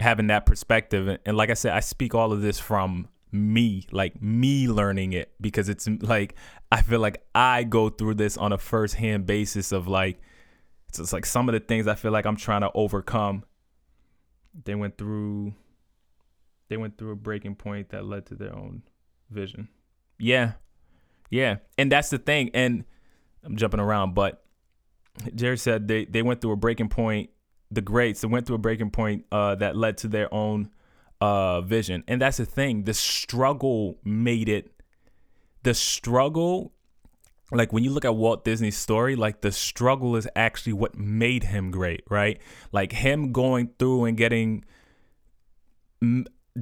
having 0.00 0.28
that 0.28 0.46
perspective. 0.46 1.08
And, 1.08 1.18
and 1.26 1.36
like 1.36 1.50
I 1.50 1.54
said, 1.54 1.72
I 1.72 1.80
speak 1.80 2.14
all 2.14 2.32
of 2.32 2.42
this 2.42 2.58
from 2.58 3.08
me, 3.32 3.86
like 3.90 4.20
me 4.22 4.68
learning 4.68 5.12
it 5.12 5.32
because 5.40 5.68
it's 5.68 5.88
like 6.00 6.34
I 6.70 6.82
feel 6.82 7.00
like 7.00 7.24
I 7.34 7.64
go 7.64 7.88
through 7.88 8.14
this 8.14 8.36
on 8.36 8.52
a 8.52 8.58
first 8.58 8.94
hand 8.94 9.26
basis 9.26 9.72
of 9.72 9.88
like, 9.88 10.20
it's 10.88 10.98
just 10.98 11.12
like 11.12 11.26
some 11.26 11.48
of 11.48 11.52
the 11.52 11.60
things 11.60 11.86
I 11.86 11.94
feel 11.94 12.12
like 12.12 12.26
I'm 12.26 12.36
trying 12.36 12.62
to 12.62 12.70
overcome. 12.74 13.44
They 14.64 14.74
went 14.74 14.96
through, 14.96 15.54
they 16.68 16.76
went 16.76 16.98
through 16.98 17.12
a 17.12 17.16
breaking 17.16 17.56
point 17.56 17.90
that 17.90 18.04
led 18.04 18.26
to 18.26 18.34
their 18.34 18.54
own 18.54 18.82
vision. 19.30 19.68
Yeah. 20.18 20.52
Yeah. 21.30 21.56
And 21.76 21.92
that's 21.92 22.10
the 22.10 22.18
thing. 22.18 22.50
And 22.54 22.84
I'm 23.44 23.56
jumping 23.56 23.80
around, 23.80 24.14
but 24.14 24.44
Jerry 25.34 25.58
said 25.58 25.88
they, 25.88 26.04
they 26.04 26.22
went 26.22 26.40
through 26.40 26.52
a 26.52 26.56
breaking 26.56 26.88
point. 26.88 27.30
The 27.70 27.80
greats 27.80 28.20
they 28.20 28.28
went 28.28 28.46
through 28.46 28.56
a 28.56 28.60
breaking 28.60 28.90
point 28.90 29.26
uh, 29.32 29.56
that 29.56 29.76
led 29.76 29.98
to 29.98 30.08
their 30.08 30.32
own 30.32 30.70
uh, 31.20 31.60
vision. 31.60 32.04
And 32.08 32.20
that's 32.20 32.36
the 32.36 32.46
thing. 32.46 32.84
The 32.84 32.94
struggle 32.94 33.98
made 34.04 34.48
it. 34.48 34.72
The 35.62 35.74
struggle, 35.74 36.72
like 37.50 37.72
when 37.72 37.82
you 37.82 37.90
look 37.90 38.04
at 38.04 38.14
Walt 38.14 38.44
Disney's 38.44 38.76
story, 38.76 39.16
like 39.16 39.40
the 39.40 39.52
struggle 39.52 40.16
is 40.16 40.28
actually 40.36 40.74
what 40.74 40.96
made 40.96 41.44
him 41.44 41.70
great, 41.70 42.04
right? 42.08 42.38
Like 42.72 42.92
him 42.92 43.32
going 43.32 43.70
through 43.78 44.04
and 44.04 44.16
getting 44.16 44.64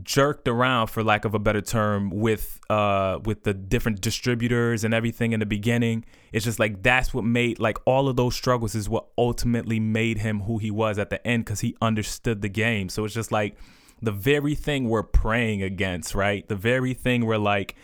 jerked 0.03 0.49
around 0.49 0.89
for 0.89 1.05
lack 1.05 1.25
of 1.25 1.35
a 1.35 1.39
better 1.39 1.61
term 1.61 2.11
with 2.11 2.59
uh 2.69 3.19
with 3.25 3.45
the 3.45 3.55
different 3.55 4.01
distributors 4.01 4.83
and 4.83 4.93
everything 4.93 5.33
in 5.33 5.39
the 5.39 5.47
beginning 5.47 6.05
it's 6.33 6.45
just 6.45 6.59
like 6.59 6.83
that's 6.83 7.15
what 7.15 7.25
made 7.25 7.61
like 7.61 7.79
all 7.85 8.09
of 8.09 8.17
those 8.17 8.35
struggles 8.35 8.75
is 8.75 8.89
what 8.89 9.07
ultimately 9.17 9.79
made 9.79 10.19
him 10.19 10.41
who 10.41 10.59
he 10.59 10.71
was 10.71 10.99
at 10.99 11.11
the 11.11 11.25
end 11.27 11.45
because 11.45 11.61
he 11.61 11.77
understood 11.81 12.43
the 12.43 12.49
game 12.49 12.89
so 12.89 13.05
it's 13.05 13.15
just 13.15 13.31
like 13.31 13.57
the 14.03 14.13
very 14.13 14.55
thing 14.55 14.89
we're 14.89 15.03
praying 15.03 15.63
against 15.63 16.15
right 16.15 16.49
the 16.49 16.57
very 16.57 16.95
thing 16.95 17.25
we're 17.25 17.37
like 17.37 17.75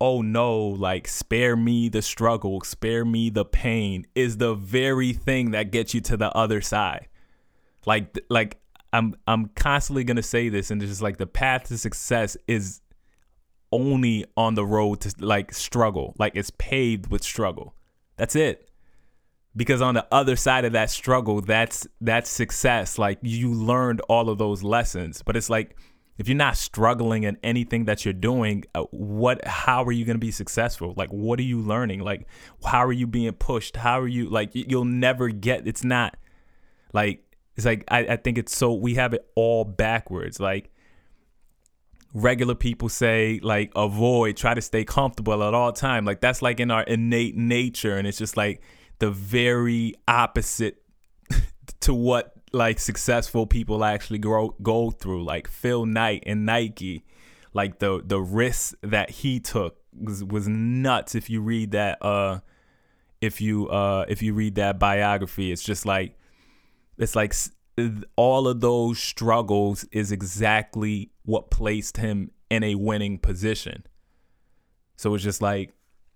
oh 0.00 0.22
no 0.22 0.58
like 0.58 1.06
spare 1.06 1.56
me 1.56 1.88
the 1.88 2.02
struggle 2.02 2.60
spare 2.62 3.04
me 3.04 3.30
the 3.30 3.44
pain 3.44 4.06
is 4.14 4.36
the 4.38 4.54
very 4.54 5.12
thing 5.12 5.50
that 5.50 5.70
gets 5.70 5.94
you 5.94 6.00
to 6.00 6.16
the 6.16 6.34
other 6.36 6.60
side 6.60 7.08
like 7.86 8.18
like 8.28 8.60
I'm 8.92 9.14
I'm 9.26 9.48
constantly 9.54 10.04
gonna 10.04 10.22
say 10.22 10.48
this, 10.48 10.70
and 10.70 10.82
it's 10.82 10.90
just 10.90 11.02
like 11.02 11.18
the 11.18 11.26
path 11.26 11.68
to 11.68 11.78
success 11.78 12.36
is 12.46 12.80
only 13.72 14.24
on 14.36 14.54
the 14.54 14.66
road 14.66 15.00
to 15.02 15.14
like 15.18 15.52
struggle, 15.54 16.14
like 16.18 16.32
it's 16.34 16.50
paved 16.58 17.10
with 17.10 17.22
struggle. 17.22 17.74
That's 18.16 18.34
it. 18.34 18.69
Because 19.56 19.82
on 19.82 19.94
the 19.94 20.06
other 20.12 20.36
side 20.36 20.64
of 20.64 20.72
that 20.72 20.90
struggle, 20.90 21.40
that's 21.40 21.86
that's 22.00 22.30
success. 22.30 22.98
Like 22.98 23.18
you 23.22 23.52
learned 23.52 24.00
all 24.02 24.28
of 24.28 24.38
those 24.38 24.62
lessons, 24.62 25.22
but 25.22 25.36
it's 25.36 25.50
like 25.50 25.76
if 26.18 26.28
you're 26.28 26.36
not 26.36 26.56
struggling 26.56 27.22
in 27.22 27.38
anything 27.42 27.86
that 27.86 28.04
you're 28.04 28.14
doing, 28.14 28.64
uh, 28.74 28.82
what 28.90 29.44
how 29.44 29.82
are 29.84 29.92
you 29.92 30.04
going 30.04 30.16
to 30.16 30.20
be 30.20 30.30
successful? 30.30 30.94
Like 30.96 31.10
what 31.10 31.38
are 31.40 31.44
you 31.44 31.60
learning? 31.60 32.00
Like 32.00 32.28
how 32.64 32.84
are 32.84 32.92
you 32.92 33.06
being 33.06 33.32
pushed? 33.32 33.76
How 33.76 34.00
are 34.00 34.08
you 34.08 34.28
like 34.28 34.50
you'll 34.52 34.84
never 34.84 35.30
get 35.30 35.66
it's 35.66 35.82
not 35.82 36.16
like 36.92 37.24
it's 37.56 37.66
like 37.66 37.84
I, 37.88 38.00
I 38.00 38.16
think 38.16 38.38
it's 38.38 38.54
so 38.54 38.72
we 38.74 38.94
have 38.94 39.14
it 39.14 39.26
all 39.34 39.64
backwards. 39.64 40.38
Like 40.38 40.70
regular 42.12 42.54
people 42.54 42.88
say 42.88 43.40
like 43.42 43.72
avoid, 43.76 44.36
try 44.36 44.54
to 44.54 44.62
stay 44.62 44.84
comfortable 44.84 45.42
at 45.42 45.54
all 45.54 45.72
time. 45.72 46.04
Like 46.04 46.20
that's 46.20 46.42
like 46.42 46.60
in 46.60 46.70
our 46.70 46.82
innate 46.82 47.36
nature. 47.36 47.96
And 47.96 48.06
it's 48.06 48.18
just 48.18 48.36
like 48.36 48.62
the 49.00 49.10
very 49.10 49.94
opposite 50.06 50.82
to 51.80 51.92
what 51.92 52.34
like 52.52 52.78
successful 52.78 53.46
people 53.46 53.84
actually 53.84 54.18
grow 54.18 54.54
go 54.62 54.90
through. 54.90 55.24
Like 55.24 55.48
Phil 55.48 55.84
Knight 55.86 56.22
and 56.26 56.46
Nike. 56.46 57.04
Like 57.52 57.80
the 57.80 58.00
the 58.04 58.20
risks 58.20 58.74
that 58.82 59.10
he 59.10 59.40
took 59.40 59.78
was 59.92 60.22
was 60.22 60.46
nuts 60.46 61.16
if 61.16 61.28
you 61.28 61.40
read 61.40 61.72
that 61.72 61.98
uh 62.00 62.38
if 63.20 63.40
you 63.40 63.68
uh 63.68 64.04
if 64.08 64.22
you 64.22 64.34
read 64.34 64.54
that 64.54 64.78
biography. 64.78 65.50
It's 65.50 65.64
just 65.64 65.84
like 65.84 66.16
it's 66.96 67.16
like 67.16 67.34
all 68.16 68.46
of 68.46 68.60
those 68.60 68.98
struggles 68.98 69.84
is 69.90 70.12
exactly 70.12 71.10
what 71.24 71.50
placed 71.50 71.96
him 71.96 72.30
in 72.50 72.62
a 72.62 72.74
winning 72.74 73.18
position. 73.18 73.84
So 74.96 75.14
it's 75.14 75.24
just 75.24 75.40
like 75.40 75.72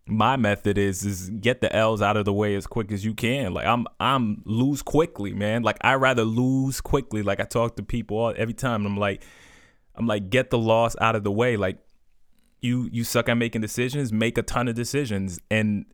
my 0.07 0.37
method 0.37 0.77
is 0.77 1.05
is 1.05 1.31
get 1.31 1.61
the 1.61 1.75
L's 1.75 2.03
out 2.03 2.17
of 2.17 2.25
the 2.25 2.33
way 2.33 2.55
as 2.55 2.67
quick 2.67 2.93
as 2.93 3.05
you 3.05 3.15
can. 3.15 3.55
Like 3.55 3.67
I'm 3.67 3.87
I'm 3.99 4.43
lose 4.45 4.83
quickly, 4.83 5.33
man. 5.33 5.63
Like 5.63 5.79
I 5.81 5.95
rather 5.95 6.25
lose 6.25 6.81
quickly. 6.81 7.23
Like 7.23 7.41
I 7.41 7.45
talk 7.45 7.77
to 7.77 7.83
people 7.83 8.19
all, 8.19 8.35
every 8.37 8.55
time. 8.55 8.85
I'm 8.85 8.97
like 8.97 9.25
I'm 9.95 10.07
like 10.07 10.29
get 10.29 10.51
the 10.51 10.59
loss 10.59 10.95
out 11.01 11.17
of 11.17 11.25
the 11.25 11.33
way. 11.33 11.57
Like 11.57 11.79
you 12.61 12.89
you 12.93 13.05
suck 13.05 13.29
at 13.29 13.35
making 13.35 13.63
decisions, 13.63 14.13
make 14.13 14.37
a 14.37 14.43
ton 14.43 14.69
of 14.69 14.75
decisions 14.75 15.39
and 15.51 15.87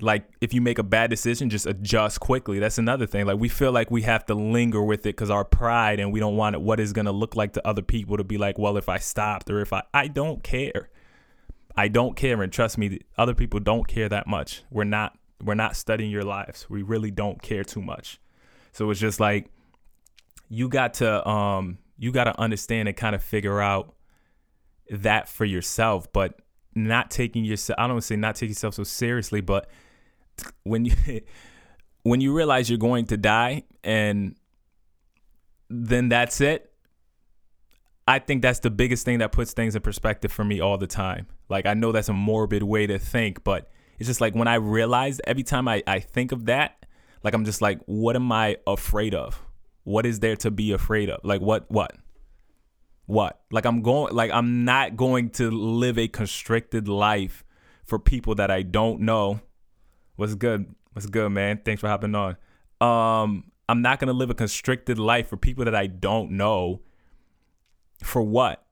like 0.00 0.24
if 0.40 0.52
you 0.52 0.60
make 0.60 0.78
a 0.78 0.82
bad 0.82 1.10
decision 1.10 1.48
just 1.48 1.64
adjust 1.64 2.18
quickly 2.18 2.58
that's 2.58 2.76
another 2.76 3.06
thing 3.06 3.24
like 3.24 3.38
we 3.38 3.48
feel 3.48 3.70
like 3.70 3.90
we 3.90 4.02
have 4.02 4.26
to 4.26 4.34
linger 4.34 4.82
with 4.82 5.00
it 5.00 5.14
because 5.14 5.30
our 5.30 5.44
pride 5.44 6.00
and 6.00 6.12
we 6.12 6.18
don't 6.18 6.36
want 6.36 6.56
it 6.56 6.60
what 6.60 6.80
is 6.80 6.92
going 6.92 7.04
to 7.04 7.12
look 7.12 7.36
like 7.36 7.52
to 7.52 7.66
other 7.66 7.82
people 7.82 8.16
to 8.16 8.24
be 8.24 8.36
like 8.36 8.58
well 8.58 8.76
if 8.76 8.88
i 8.88 8.98
stopped 8.98 9.48
or 9.48 9.60
if 9.60 9.72
i 9.72 9.80
i 9.94 10.08
don't 10.08 10.42
care 10.42 10.90
i 11.76 11.88
don't 11.88 12.16
care 12.16 12.42
and 12.42 12.52
trust 12.52 12.78
me 12.78 13.00
other 13.16 13.34
people 13.34 13.60
don't 13.60 13.86
care 13.88 14.08
that 14.08 14.26
much. 14.26 14.62
We're 14.70 14.84
not 14.84 15.18
we're 15.42 15.54
not 15.54 15.76
studying 15.76 16.10
your 16.10 16.22
lives. 16.22 16.70
We 16.70 16.82
really 16.82 17.10
don't 17.10 17.42
care 17.42 17.64
too 17.64 17.82
much. 17.82 18.20
So 18.72 18.88
it's 18.90 19.00
just 19.00 19.18
like 19.18 19.50
you 20.48 20.68
got 20.68 20.94
to 20.94 21.26
um 21.28 21.78
you 21.98 22.12
got 22.12 22.24
to 22.24 22.38
understand 22.38 22.88
and 22.88 22.96
kind 22.96 23.14
of 23.14 23.22
figure 23.22 23.60
out 23.60 23.94
that 24.90 25.28
for 25.28 25.44
yourself 25.44 26.12
but 26.12 26.40
not 26.74 27.10
taking 27.10 27.44
yourself 27.44 27.78
i 27.78 27.82
don't 27.84 27.92
want 27.92 28.02
to 28.02 28.06
say 28.06 28.16
not 28.16 28.34
take 28.34 28.50
yourself 28.50 28.74
so 28.74 28.84
seriously 28.84 29.40
but 29.40 29.70
when 30.64 30.84
you 30.84 30.94
when 32.02 32.20
you 32.20 32.34
realize 32.34 32.68
you're 32.68 32.78
going 32.78 33.06
to 33.06 33.16
die 33.16 33.62
and 33.84 34.34
then 35.70 36.08
that's 36.08 36.40
it 36.40 36.71
I 38.06 38.18
think 38.18 38.42
that's 38.42 38.58
the 38.60 38.70
biggest 38.70 39.04
thing 39.04 39.18
that 39.20 39.32
puts 39.32 39.52
things 39.52 39.76
in 39.76 39.82
perspective 39.82 40.32
for 40.32 40.44
me 40.44 40.60
all 40.60 40.78
the 40.78 40.86
time. 40.86 41.26
Like 41.48 41.66
I 41.66 41.74
know 41.74 41.92
that's 41.92 42.08
a 42.08 42.12
morbid 42.12 42.62
way 42.62 42.86
to 42.86 42.98
think, 42.98 43.44
but 43.44 43.70
it's 43.98 44.08
just 44.08 44.20
like 44.20 44.34
when 44.34 44.48
I 44.48 44.56
realize 44.56 45.20
every 45.24 45.44
time 45.44 45.68
I, 45.68 45.82
I 45.86 46.00
think 46.00 46.32
of 46.32 46.46
that, 46.46 46.86
like 47.22 47.34
I'm 47.34 47.44
just 47.44 47.62
like, 47.62 47.80
what 47.86 48.16
am 48.16 48.32
I 48.32 48.56
afraid 48.66 49.14
of? 49.14 49.40
What 49.84 50.06
is 50.06 50.20
there 50.20 50.36
to 50.36 50.50
be 50.50 50.72
afraid 50.72 51.10
of? 51.10 51.20
Like 51.24 51.40
what 51.40 51.70
what? 51.70 51.94
What? 53.06 53.40
Like 53.50 53.66
I'm 53.66 53.82
going 53.82 54.14
like 54.14 54.30
I'm 54.32 54.64
not 54.64 54.96
going 54.96 55.30
to 55.30 55.50
live 55.50 55.98
a 55.98 56.08
constricted 56.08 56.88
life 56.88 57.44
for 57.84 57.98
people 57.98 58.34
that 58.36 58.50
I 58.50 58.62
don't 58.62 59.00
know 59.00 59.40
What's 60.16 60.34
good? 60.34 60.74
What's 60.92 61.06
good, 61.06 61.30
man? 61.30 61.60
Thanks 61.64 61.80
for 61.80 61.88
hopping 61.88 62.14
on. 62.14 62.36
Um, 62.80 63.50
I'm 63.68 63.82
not 63.82 63.98
gonna 63.98 64.12
live 64.12 64.30
a 64.30 64.34
constricted 64.34 64.98
life 64.98 65.28
for 65.28 65.36
people 65.36 65.64
that 65.64 65.74
I 65.74 65.86
don't 65.86 66.32
know. 66.32 66.82
For 68.12 68.20
what? 68.20 68.62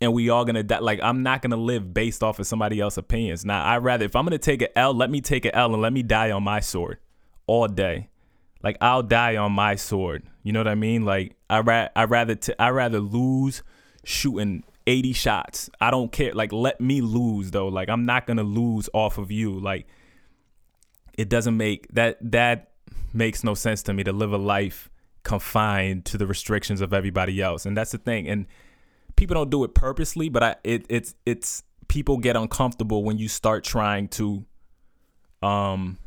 And 0.00 0.14
we 0.14 0.30
all 0.30 0.46
gonna 0.46 0.62
die. 0.62 0.78
Like 0.78 0.98
I'm 1.02 1.22
not 1.22 1.42
gonna 1.42 1.58
live 1.58 1.92
based 1.92 2.22
off 2.22 2.38
of 2.38 2.46
somebody 2.46 2.80
else's 2.80 2.96
opinions. 2.96 3.44
Now 3.44 3.62
I 3.62 3.76
rather 3.76 4.06
if 4.06 4.16
I'm 4.16 4.24
gonna 4.24 4.38
take 4.38 4.62
an 4.62 4.68
L, 4.74 4.94
let 4.94 5.10
me 5.10 5.20
take 5.20 5.44
an 5.44 5.50
L 5.54 5.74
and 5.74 5.82
let 5.82 5.92
me 5.92 6.02
die 6.02 6.30
on 6.30 6.42
my 6.42 6.60
sword 6.60 6.96
all 7.46 7.68
day. 7.68 8.08
Like 8.62 8.78
I'll 8.80 9.02
die 9.02 9.36
on 9.36 9.52
my 9.52 9.74
sword. 9.74 10.22
You 10.42 10.54
know 10.54 10.60
what 10.60 10.68
I 10.68 10.74
mean? 10.74 11.04
Like 11.04 11.36
I 11.50 11.60
ra- 11.60 11.90
I 11.94 12.04
rather 12.04 12.34
t- 12.34 12.54
I 12.58 12.70
rather 12.70 12.98
lose 12.98 13.62
shooting 14.04 14.64
80 14.86 15.12
shots. 15.12 15.68
I 15.82 15.90
don't 15.90 16.10
care. 16.10 16.32
Like 16.32 16.50
let 16.50 16.80
me 16.80 17.02
lose 17.02 17.50
though. 17.50 17.68
Like 17.68 17.90
I'm 17.90 18.06
not 18.06 18.26
gonna 18.26 18.42
lose 18.42 18.88
off 18.94 19.18
of 19.18 19.30
you. 19.30 19.60
Like 19.60 19.86
it 21.18 21.28
doesn't 21.28 21.58
make 21.58 21.88
that 21.92 22.16
that 22.22 22.70
makes 23.12 23.44
no 23.44 23.52
sense 23.52 23.82
to 23.82 23.92
me 23.92 24.02
to 24.04 24.12
live 24.12 24.32
a 24.32 24.38
life 24.38 24.88
confined 25.24 26.06
to 26.06 26.16
the 26.16 26.26
restrictions 26.26 26.80
of 26.80 26.94
everybody 26.94 27.42
else 27.42 27.66
and 27.66 27.76
that's 27.76 27.90
the 27.90 27.98
thing 27.98 28.26
and 28.26 28.46
people 29.18 29.34
don't 29.34 29.50
do 29.50 29.64
it 29.64 29.74
purposely 29.74 30.28
but 30.28 30.42
i 30.42 30.56
it, 30.64 30.86
it's 30.88 31.14
it's 31.26 31.62
people 31.88 32.18
get 32.18 32.36
uncomfortable 32.36 33.02
when 33.04 33.18
you 33.18 33.28
start 33.28 33.64
trying 33.64 34.08
to 34.08 34.44
um 35.42 35.98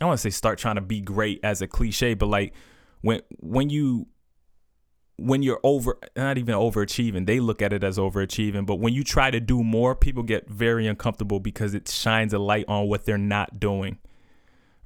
i 0.00 0.04
want 0.04 0.18
to 0.18 0.22
say 0.22 0.30
start 0.30 0.58
trying 0.58 0.76
to 0.76 0.80
be 0.80 1.00
great 1.00 1.40
as 1.42 1.60
a 1.60 1.66
cliche 1.66 2.14
but 2.14 2.26
like 2.26 2.54
when 3.02 3.20
when 3.40 3.68
you 3.68 4.06
when 5.16 5.42
you're 5.42 5.60
over 5.62 5.98
not 6.16 6.38
even 6.38 6.54
overachieving 6.54 7.26
they 7.26 7.38
look 7.38 7.62
at 7.62 7.72
it 7.72 7.84
as 7.84 7.98
overachieving 7.98 8.66
but 8.66 8.76
when 8.76 8.92
you 8.92 9.04
try 9.04 9.30
to 9.30 9.40
do 9.40 9.62
more 9.62 9.94
people 9.94 10.22
get 10.22 10.48
very 10.48 10.86
uncomfortable 10.86 11.38
because 11.38 11.74
it 11.74 11.88
shines 11.88 12.32
a 12.32 12.38
light 12.38 12.64
on 12.66 12.88
what 12.88 13.04
they're 13.04 13.18
not 13.18 13.60
doing 13.60 13.98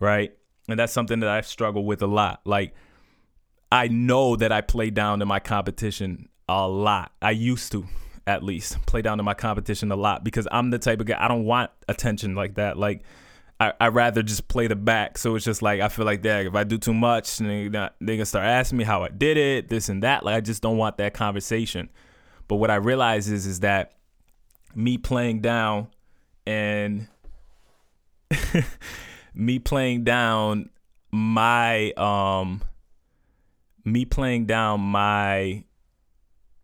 right? 0.00 0.32
And 0.68 0.78
that's 0.78 0.92
something 0.92 1.20
that 1.20 1.30
i 1.30 1.40
struggle 1.40 1.84
with 1.84 2.02
a 2.02 2.06
lot. 2.06 2.40
Like 2.44 2.74
i 3.70 3.88
know 3.88 4.36
that 4.36 4.50
i 4.50 4.60
play 4.62 4.90
down 4.90 5.18
to 5.18 5.26
my 5.26 5.38
competition 5.38 6.28
a 6.48 6.66
lot 6.66 7.12
i 7.22 7.30
used 7.30 7.72
to 7.72 7.86
at 8.26 8.42
least 8.42 8.84
play 8.86 9.00
down 9.00 9.16
to 9.16 9.22
my 9.22 9.34
competition 9.34 9.90
a 9.90 9.96
lot 9.96 10.24
because 10.24 10.46
i'm 10.52 10.70
the 10.70 10.78
type 10.78 11.00
of 11.00 11.06
guy 11.06 11.16
i 11.22 11.28
don't 11.28 11.44
want 11.44 11.70
attention 11.88 12.34
like 12.34 12.54
that 12.54 12.76
like 12.76 13.02
I 13.60 13.72
I 13.80 13.88
rather 13.88 14.22
just 14.22 14.48
play 14.48 14.66
the 14.66 14.76
back. 14.76 15.18
So 15.18 15.34
it's 15.34 15.44
just 15.44 15.62
like 15.62 15.80
I 15.80 15.88
feel 15.88 16.04
like 16.04 16.22
that 16.22 16.46
if 16.46 16.54
I 16.54 16.64
do 16.64 16.78
too 16.78 16.94
much, 16.94 17.38
they 17.38 17.68
they 17.68 18.16
gonna 18.16 18.26
start 18.26 18.44
asking 18.44 18.78
me 18.78 18.84
how 18.84 19.02
I 19.02 19.08
did 19.08 19.36
it, 19.36 19.68
this 19.68 19.88
and 19.88 20.02
that. 20.02 20.24
Like 20.24 20.36
I 20.36 20.40
just 20.40 20.62
don't 20.62 20.76
want 20.76 20.96
that 20.98 21.14
conversation. 21.14 21.90
But 22.46 22.56
what 22.56 22.70
I 22.70 22.76
realize 22.76 23.28
is 23.28 23.46
is 23.46 23.60
that 23.60 23.94
me 24.74 24.96
playing 24.96 25.40
down 25.40 25.88
and 26.46 27.08
me 29.34 29.58
playing 29.58 30.04
down 30.04 30.70
my 31.10 31.90
um 31.92 32.62
me 33.84 34.04
playing 34.04 34.46
down 34.46 34.80
my 34.80 35.64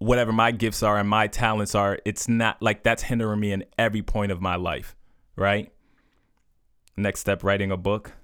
whatever 0.05 0.33
my 0.33 0.51
gifts 0.51 0.83
are 0.83 0.99
and 0.99 1.09
my 1.09 1.27
talents 1.27 1.75
are 1.75 1.99
it's 2.05 2.29
not 2.29 2.61
like 2.61 2.83
that's 2.83 3.03
hindering 3.05 3.41
me 3.41 3.53
in 3.53 3.65
every 3.79 4.03
point 4.03 4.31
of 4.31 4.41
my 4.41 4.57
life 4.57 4.97
right? 5.37 5.73
Next 6.97 7.21
step 7.21 7.43
writing 7.43 7.71
a 7.71 7.77
book. 7.77 8.13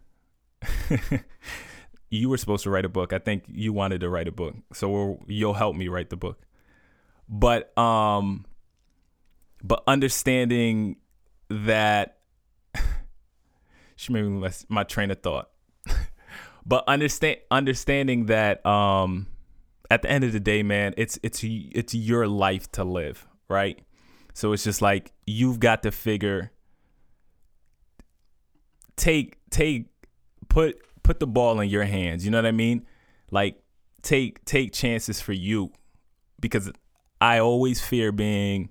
You 2.13 2.29
were 2.29 2.39
supposed 2.39 2.65
to 2.65 2.71
write 2.71 2.85
a 2.85 2.89
book. 2.89 3.13
I 3.13 3.21
think 3.21 3.45
you 3.47 3.73
wanted 3.73 4.01
to 4.01 4.11
write 4.11 4.27
a 4.27 4.33
book. 4.33 4.57
So 4.73 5.21
you'll 5.29 5.55
help 5.55 5.77
me 5.77 5.87
write 5.87 6.11
the 6.11 6.17
book. 6.17 6.45
But 7.29 7.77
um 7.79 8.47
but 9.63 9.85
understanding 9.87 10.97
that 11.49 12.19
she 13.95 14.13
made 14.13 14.23
me 14.25 14.49
my 14.69 14.83
train 14.83 15.13
of 15.13 15.23
thought. 15.23 15.51
But 16.67 16.83
understand 16.89 17.39
understanding 17.53 18.27
that 18.27 18.67
um 18.67 19.29
at 19.91 20.03
the 20.03 20.11
end 20.11 20.25
of 20.25 20.33
the 20.33 20.41
day 20.41 20.63
man 20.63 20.95
it's 20.97 21.19
it's 21.23 21.41
it's 21.43 21.95
your 21.95 22.27
life 22.27 22.71
to 22.73 22.85
live 22.85 23.27
right? 23.51 23.81
So 24.33 24.53
it's 24.53 24.65
just 24.65 24.81
like 24.81 25.13
you've 25.27 25.61
got 25.61 25.83
to 25.83 25.91
figure 25.91 26.53
take 28.97 29.39
take 29.51 29.87
put 30.49 30.81
put 31.03 31.21
the 31.21 31.27
ball 31.27 31.61
in 31.61 31.69
your 31.69 31.85
hands 31.85 32.25
you 32.25 32.31
know 32.31 32.39
what 32.39 32.47
i 32.47 32.53
mean? 32.53 32.87
Like 33.31 33.61
take 34.03 34.45
take 34.45 34.73
chances 34.73 35.21
for 35.21 35.33
you 35.33 35.73
because 36.41 36.71
i 37.21 37.39
always 37.39 37.83
fear 37.83 38.13
being 38.13 38.71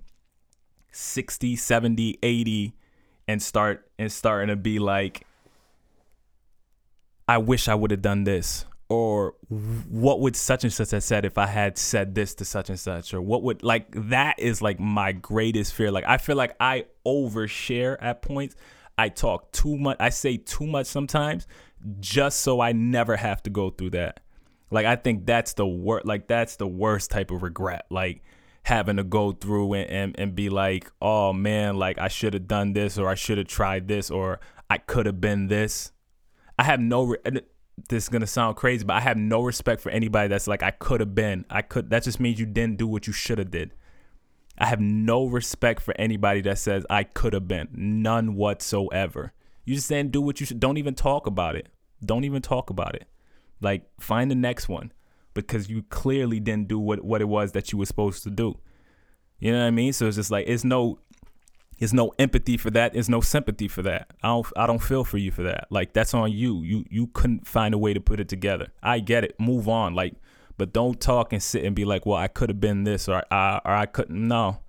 60 0.90 1.54
70 1.54 2.18
80 2.22 2.74
and 3.28 3.40
start 3.40 3.88
and 3.98 4.10
starting 4.10 4.48
to 4.48 4.56
be 4.56 4.78
like 4.80 5.24
I 7.28 7.38
wish 7.38 7.68
I 7.68 7.76
would 7.76 7.92
have 7.92 8.02
done 8.02 8.24
this 8.24 8.64
or 8.90 9.36
what 9.88 10.18
would 10.18 10.34
such 10.34 10.64
and 10.64 10.72
such 10.72 10.90
have 10.90 11.04
said 11.04 11.24
if 11.24 11.38
I 11.38 11.46
had 11.46 11.78
said 11.78 12.16
this 12.16 12.34
to 12.34 12.44
such 12.44 12.68
and 12.68 12.78
such? 12.78 13.14
Or 13.14 13.22
what 13.22 13.44
would 13.44 13.62
like 13.62 13.86
that 14.08 14.40
is 14.40 14.60
like 14.60 14.80
my 14.80 15.12
greatest 15.12 15.74
fear. 15.74 15.92
Like 15.92 16.04
I 16.08 16.18
feel 16.18 16.36
like 16.36 16.56
I 16.58 16.86
overshare 17.06 17.96
at 18.00 18.20
points. 18.20 18.56
I 18.98 19.08
talk 19.08 19.52
too 19.52 19.78
much 19.78 19.96
I 20.00 20.10
say 20.10 20.36
too 20.36 20.66
much 20.66 20.86
sometimes 20.86 21.46
just 22.00 22.40
so 22.40 22.60
I 22.60 22.72
never 22.72 23.16
have 23.16 23.42
to 23.44 23.50
go 23.50 23.70
through 23.70 23.90
that. 23.90 24.20
Like 24.72 24.86
I 24.86 24.96
think 24.96 25.24
that's 25.24 25.54
the 25.54 25.66
worst 25.66 26.04
like 26.04 26.26
that's 26.26 26.56
the 26.56 26.66
worst 26.66 27.12
type 27.12 27.30
of 27.30 27.44
regret 27.44 27.86
like 27.90 28.24
having 28.64 28.96
to 28.96 29.04
go 29.04 29.32
through 29.32 29.72
and, 29.72 29.88
and, 29.88 30.18
and 30.18 30.34
be 30.34 30.50
like 30.50 30.90
oh 31.00 31.32
man 31.32 31.76
like 31.76 31.96
I 31.98 32.08
should 32.08 32.34
have 32.34 32.48
done 32.48 32.72
this 32.72 32.98
or 32.98 33.08
I 33.08 33.14
should 33.14 33.38
have 33.38 33.46
tried 33.46 33.86
this 33.86 34.10
or 34.10 34.40
I 34.68 34.78
could 34.78 35.06
have 35.06 35.20
been 35.20 35.46
this. 35.46 35.92
I 36.58 36.64
have 36.64 36.80
no. 36.80 37.04
Re- 37.04 37.40
this 37.88 38.04
is 38.04 38.08
gonna 38.08 38.26
sound 38.26 38.56
crazy, 38.56 38.84
but 38.84 38.94
I 38.94 39.00
have 39.00 39.16
no 39.16 39.42
respect 39.42 39.80
for 39.80 39.90
anybody 39.90 40.28
that's 40.28 40.46
like 40.46 40.62
I 40.62 40.70
could 40.70 41.00
have 41.00 41.14
been. 41.14 41.44
I 41.50 41.62
could. 41.62 41.90
That 41.90 42.02
just 42.04 42.20
means 42.20 42.38
you 42.38 42.46
didn't 42.46 42.78
do 42.78 42.86
what 42.86 43.06
you 43.06 43.12
should 43.12 43.38
have 43.38 43.50
did. 43.50 43.74
I 44.58 44.66
have 44.66 44.80
no 44.80 45.26
respect 45.26 45.80
for 45.80 45.94
anybody 45.98 46.42
that 46.42 46.58
says 46.58 46.84
I 46.90 47.04
could 47.04 47.32
have 47.32 47.48
been. 47.48 47.68
None 47.72 48.34
whatsoever. 48.34 49.32
You 49.64 49.74
just 49.74 49.88
didn't 49.88 50.12
do 50.12 50.20
what 50.20 50.40
you 50.40 50.46
should. 50.46 50.60
Don't 50.60 50.76
even 50.76 50.94
talk 50.94 51.26
about 51.26 51.56
it. 51.56 51.68
Don't 52.04 52.24
even 52.24 52.42
talk 52.42 52.70
about 52.70 52.94
it. 52.94 53.06
Like 53.60 53.84
find 53.98 54.30
the 54.30 54.34
next 54.34 54.68
one 54.68 54.92
because 55.34 55.70
you 55.70 55.82
clearly 55.84 56.40
didn't 56.40 56.68
do 56.68 56.78
what 56.78 57.04
what 57.04 57.20
it 57.20 57.28
was 57.28 57.52
that 57.52 57.72
you 57.72 57.78
were 57.78 57.86
supposed 57.86 58.22
to 58.24 58.30
do. 58.30 58.58
You 59.38 59.52
know 59.52 59.58
what 59.58 59.66
I 59.66 59.70
mean? 59.70 59.92
So 59.92 60.06
it's 60.06 60.16
just 60.16 60.30
like 60.30 60.46
it's 60.46 60.64
no 60.64 60.98
there's 61.80 61.94
no 61.94 62.12
empathy 62.18 62.58
for 62.58 62.70
that. 62.70 62.92
There's 62.92 63.08
no 63.08 63.22
sympathy 63.22 63.66
for 63.66 63.80
that. 63.82 64.10
I 64.22 64.28
don't 64.28 64.46
I 64.54 64.66
don't 64.66 64.82
feel 64.82 65.02
for 65.02 65.16
you 65.16 65.30
for 65.30 65.42
that. 65.44 65.66
Like 65.70 65.94
that's 65.94 66.12
on 66.12 66.30
you. 66.30 66.60
You 66.62 66.84
you 66.90 67.06
couldn't 67.08 67.48
find 67.48 67.74
a 67.74 67.78
way 67.78 67.94
to 67.94 68.00
put 68.00 68.20
it 68.20 68.28
together. 68.28 68.68
I 68.82 69.00
get 69.00 69.24
it. 69.24 69.40
Move 69.40 69.66
on. 69.66 69.94
Like, 69.94 70.14
but 70.58 70.74
don't 70.74 71.00
talk 71.00 71.32
and 71.32 71.42
sit 71.42 71.64
and 71.64 71.74
be 71.74 71.86
like, 71.86 72.04
well, 72.04 72.18
I 72.18 72.28
could 72.28 72.50
have 72.50 72.60
been 72.60 72.84
this 72.84 73.08
or 73.08 73.24
I 73.30 73.62
or 73.64 73.72
I 73.72 73.86
couldn't. 73.86 74.28
No, 74.28 74.60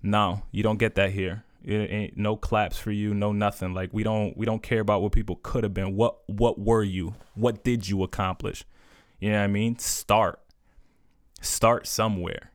no, 0.00 0.42
you 0.52 0.62
don't 0.62 0.78
get 0.78 0.94
that 0.94 1.10
here. 1.10 1.42
It 1.64 1.90
ain't 1.90 2.16
no 2.16 2.36
claps 2.36 2.78
for 2.78 2.92
you, 2.92 3.14
no 3.14 3.32
nothing. 3.32 3.74
Like 3.74 3.90
we 3.92 4.04
don't 4.04 4.36
we 4.36 4.46
don't 4.46 4.62
care 4.62 4.80
about 4.80 5.02
what 5.02 5.10
people 5.10 5.40
could 5.42 5.64
have 5.64 5.74
been. 5.74 5.96
What 5.96 6.18
what 6.28 6.56
were 6.56 6.84
you? 6.84 7.16
What 7.34 7.64
did 7.64 7.88
you 7.88 8.04
accomplish? 8.04 8.64
You 9.18 9.32
know 9.32 9.38
what 9.38 9.44
I 9.44 9.48
mean? 9.48 9.76
Start. 9.80 10.38
Start 11.40 11.88
somewhere. 11.88 12.52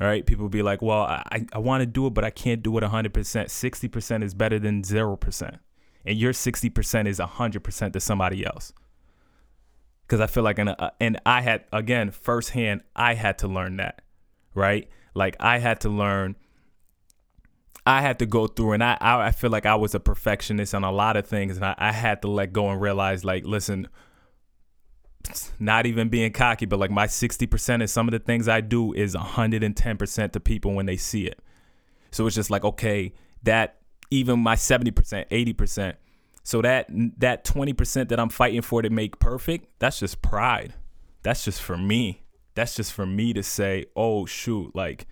All 0.00 0.06
right. 0.06 0.26
People 0.26 0.48
be 0.48 0.62
like, 0.62 0.82
well, 0.82 1.02
I, 1.02 1.46
I 1.52 1.58
want 1.58 1.80
to 1.80 1.86
do 1.86 2.06
it, 2.06 2.14
but 2.14 2.24
I 2.24 2.30
can't 2.30 2.62
do 2.62 2.76
it 2.78 2.84
100%. 2.84 3.10
60% 3.10 4.22
is 4.22 4.34
better 4.34 4.58
than 4.58 4.82
0%. 4.82 5.58
And 6.04 6.18
your 6.18 6.32
60% 6.32 7.06
is 7.06 7.18
100% 7.18 7.92
to 7.92 8.00
somebody 8.00 8.44
else. 8.44 8.72
Because 10.06 10.20
I 10.20 10.26
feel 10.26 10.42
like, 10.42 10.58
in 10.58 10.68
a, 10.68 10.76
uh, 10.78 10.90
and 11.00 11.20
I 11.26 11.40
had, 11.40 11.64
again, 11.72 12.10
firsthand, 12.10 12.82
I 12.94 13.14
had 13.14 13.38
to 13.38 13.48
learn 13.48 13.78
that. 13.78 14.02
Right. 14.54 14.88
Like 15.16 15.36
I 15.40 15.58
had 15.58 15.80
to 15.80 15.88
learn. 15.88 16.36
I 17.86 18.02
had 18.02 18.18
to 18.18 18.26
go 18.26 18.48
through, 18.48 18.72
and 18.72 18.84
I, 18.84 18.98
I, 19.00 19.26
I 19.28 19.30
feel 19.30 19.50
like 19.50 19.64
I 19.64 19.76
was 19.76 19.94
a 19.94 20.00
perfectionist 20.00 20.74
on 20.74 20.82
a 20.82 20.90
lot 20.90 21.16
of 21.16 21.26
things, 21.26 21.56
and 21.56 21.64
I, 21.64 21.74
I 21.78 21.92
had 21.92 22.20
to 22.22 22.28
let 22.28 22.52
go 22.52 22.68
and 22.68 22.80
realize, 22.80 23.24
like, 23.24 23.46
listen, 23.46 23.88
not 25.58 25.86
even 25.86 26.08
being 26.08 26.32
cocky, 26.32 26.66
but 26.66 26.78
like 26.78 26.90
my 26.90 27.06
60% 27.06 27.82
of 27.82 27.90
some 27.90 28.08
of 28.08 28.12
the 28.12 28.18
things 28.18 28.48
I 28.48 28.60
do 28.60 28.92
is 28.92 29.14
110% 29.14 30.32
to 30.32 30.40
people 30.40 30.74
when 30.74 30.86
they 30.86 30.96
see 30.96 31.26
it. 31.26 31.40
So 32.10 32.26
it's 32.26 32.36
just 32.36 32.50
like, 32.50 32.64
okay, 32.64 33.12
that 33.42 33.78
even 34.10 34.40
my 34.40 34.54
70%, 34.54 35.28
80%. 35.28 35.94
So 36.42 36.62
that 36.62 36.86
that 37.18 37.44
20% 37.44 38.08
that 38.08 38.20
I'm 38.20 38.28
fighting 38.28 38.62
for 38.62 38.80
to 38.80 38.88
make 38.88 39.18
perfect, 39.18 39.66
that's 39.80 39.98
just 39.98 40.22
pride. 40.22 40.74
That's 41.22 41.44
just 41.44 41.60
for 41.60 41.76
me. 41.76 42.22
That's 42.54 42.76
just 42.76 42.92
for 42.92 43.04
me 43.04 43.32
to 43.32 43.42
say, 43.42 43.86
"Oh 43.96 44.26
shoot, 44.26 44.74
like 44.74 45.08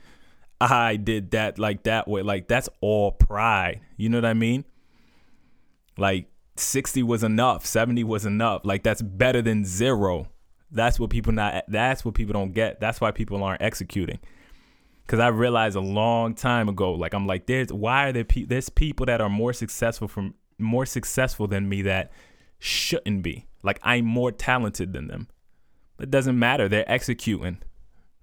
I 0.60 0.94
did 0.94 1.32
that 1.32 1.58
like 1.58 1.82
that 1.82 2.06
way." 2.06 2.22
Like 2.22 2.46
that's 2.46 2.68
all 2.80 3.10
pride. 3.10 3.80
You 3.96 4.10
know 4.10 4.18
what 4.18 4.24
I 4.24 4.34
mean? 4.34 4.64
Like 5.98 6.28
60 6.56 7.02
was 7.02 7.24
enough 7.24 7.66
70 7.66 8.04
was 8.04 8.24
enough. 8.26 8.62
Like 8.64 8.82
that's 8.82 9.02
better 9.02 9.42
than 9.42 9.64
zero. 9.64 10.28
That's 10.70 10.98
what 10.98 11.10
people 11.10 11.32
not 11.32 11.64
that's 11.68 12.04
what 12.04 12.14
people 12.14 12.32
don't 12.32 12.52
get. 12.52 12.80
That's 12.80 13.00
why 13.00 13.10
people 13.10 13.42
aren't 13.42 13.62
executing. 13.62 14.18
Because 15.04 15.20
i 15.20 15.28
realized 15.28 15.76
a 15.76 15.80
long 15.80 16.34
time 16.34 16.66
ago 16.68 16.92
like 16.92 17.12
i'm 17.12 17.26
like 17.26 17.46
there's 17.46 17.70
why 17.70 18.08
are 18.08 18.12
there 18.12 18.24
pe- 18.24 18.46
there's 18.46 18.70
people 18.70 19.04
that 19.06 19.20
are 19.20 19.28
more 19.28 19.52
successful 19.52 20.08
from 20.08 20.34
more 20.58 20.86
successful 20.86 21.46
than 21.46 21.68
me 21.68 21.82
that 21.82 22.10
shouldn't 22.58 23.22
be. 23.22 23.46
Like 23.62 23.80
i'm 23.82 24.04
more 24.04 24.32
talented 24.32 24.92
than 24.92 25.08
them. 25.08 25.28
It 26.00 26.10
doesn't 26.10 26.38
matter. 26.38 26.68
They're 26.68 26.90
executing. 26.90 27.58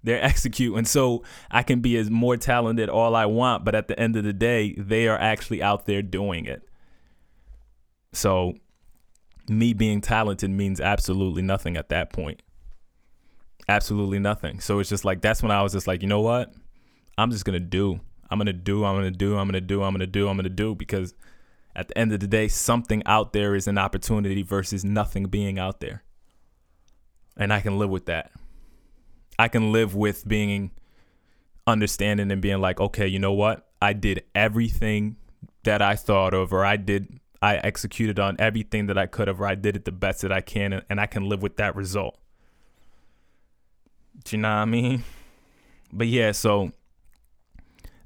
They're 0.02 0.22
executing. 0.24 0.84
So 0.86 1.22
i 1.50 1.62
can 1.62 1.80
be 1.80 1.96
as 1.98 2.10
more 2.10 2.36
talented 2.36 2.88
all 2.88 3.14
i 3.14 3.26
want 3.26 3.64
but 3.64 3.74
at 3.74 3.88
the 3.88 3.98
end 3.98 4.16
of 4.16 4.24
the 4.24 4.32
day 4.32 4.74
they 4.76 5.06
are 5.06 5.18
actually 5.18 5.62
out 5.62 5.86
there 5.86 6.02
doing 6.02 6.46
it 6.46 6.66
so 8.12 8.54
me 9.48 9.72
being 9.72 10.00
talented 10.00 10.50
means 10.50 10.80
absolutely 10.80 11.42
nothing 11.42 11.76
at 11.76 11.88
that 11.88 12.12
point. 12.12 12.42
Absolutely 13.68 14.18
nothing. 14.18 14.60
So 14.60 14.78
it's 14.78 14.88
just 14.88 15.04
like 15.04 15.20
that's 15.20 15.42
when 15.42 15.52
I 15.52 15.62
was 15.62 15.72
just 15.72 15.86
like, 15.86 16.02
you 16.02 16.08
know 16.08 16.20
what? 16.20 16.52
I'm 17.18 17.30
just 17.30 17.44
gonna 17.44 17.60
do. 17.60 18.00
I'm 18.30 18.38
gonna 18.38 18.52
do. 18.52 18.84
I'm 18.84 18.96
gonna 18.96 19.10
do. 19.10 19.36
I'm 19.36 19.46
gonna 19.46 19.60
do. 19.60 19.82
I'm 19.82 19.92
gonna 19.92 20.06
do. 20.06 20.28
I'm 20.28 20.36
gonna 20.36 20.48
do 20.48 20.74
because 20.74 21.14
at 21.74 21.88
the 21.88 21.98
end 21.98 22.12
of 22.12 22.20
the 22.20 22.26
day, 22.26 22.48
something 22.48 23.02
out 23.06 23.32
there 23.32 23.54
is 23.54 23.66
an 23.66 23.78
opportunity 23.78 24.42
versus 24.42 24.84
nothing 24.84 25.24
being 25.24 25.58
out 25.58 25.80
there. 25.80 26.02
And 27.36 27.52
I 27.52 27.60
can 27.60 27.78
live 27.78 27.90
with 27.90 28.06
that. 28.06 28.30
I 29.38 29.48
can 29.48 29.72
live 29.72 29.94
with 29.94 30.28
being 30.28 30.70
understanding 31.66 32.30
and 32.30 32.42
being 32.42 32.60
like, 32.60 32.80
okay, 32.80 33.06
you 33.06 33.18
know 33.18 33.32
what? 33.32 33.68
I 33.80 33.94
did 33.94 34.24
everything 34.34 35.16
that 35.64 35.80
I 35.80 35.96
thought 35.96 36.34
of, 36.34 36.52
or 36.52 36.64
I 36.64 36.76
did 36.76 37.20
I 37.42 37.56
executed 37.56 38.20
on 38.20 38.36
everything 38.38 38.86
that 38.86 38.96
I 38.96 39.06
could 39.06 39.26
have, 39.26 39.40
or 39.40 39.46
I 39.46 39.56
did 39.56 39.74
it 39.74 39.84
the 39.84 39.92
best 39.92 40.22
that 40.22 40.30
I 40.30 40.40
can, 40.40 40.72
and, 40.72 40.84
and 40.88 41.00
I 41.00 41.06
can 41.06 41.28
live 41.28 41.42
with 41.42 41.56
that 41.56 41.74
result. 41.74 42.16
Do 44.24 44.36
you 44.36 44.42
know 44.42 44.48
what 44.48 44.54
I 44.54 44.64
mean? 44.64 45.02
But 45.92 46.06
yeah, 46.06 46.32
so 46.32 46.70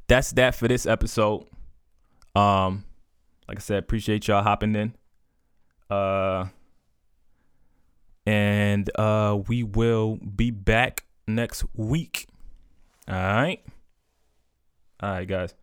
that's 0.09 0.33
that 0.33 0.55
for 0.55 0.69
this 0.69 0.87
episode. 0.87 1.47
Um, 2.35 2.85
like 3.47 3.59
I 3.59 3.61
said, 3.61 3.79
appreciate 3.79 4.27
y'all 4.27 4.43
hopping 4.43 4.75
in. 4.75 4.95
Uh, 5.91 6.47
and 8.25 8.91
uh, 8.99 9.39
we 9.47 9.63
will 9.63 10.17
be 10.17 10.51
back 10.51 11.05
next 11.29 11.65
week. 11.75 12.27
All 13.09 13.15
right. 13.15 13.63
All 15.01 15.11
right, 15.11 15.29
guys. 15.29 15.55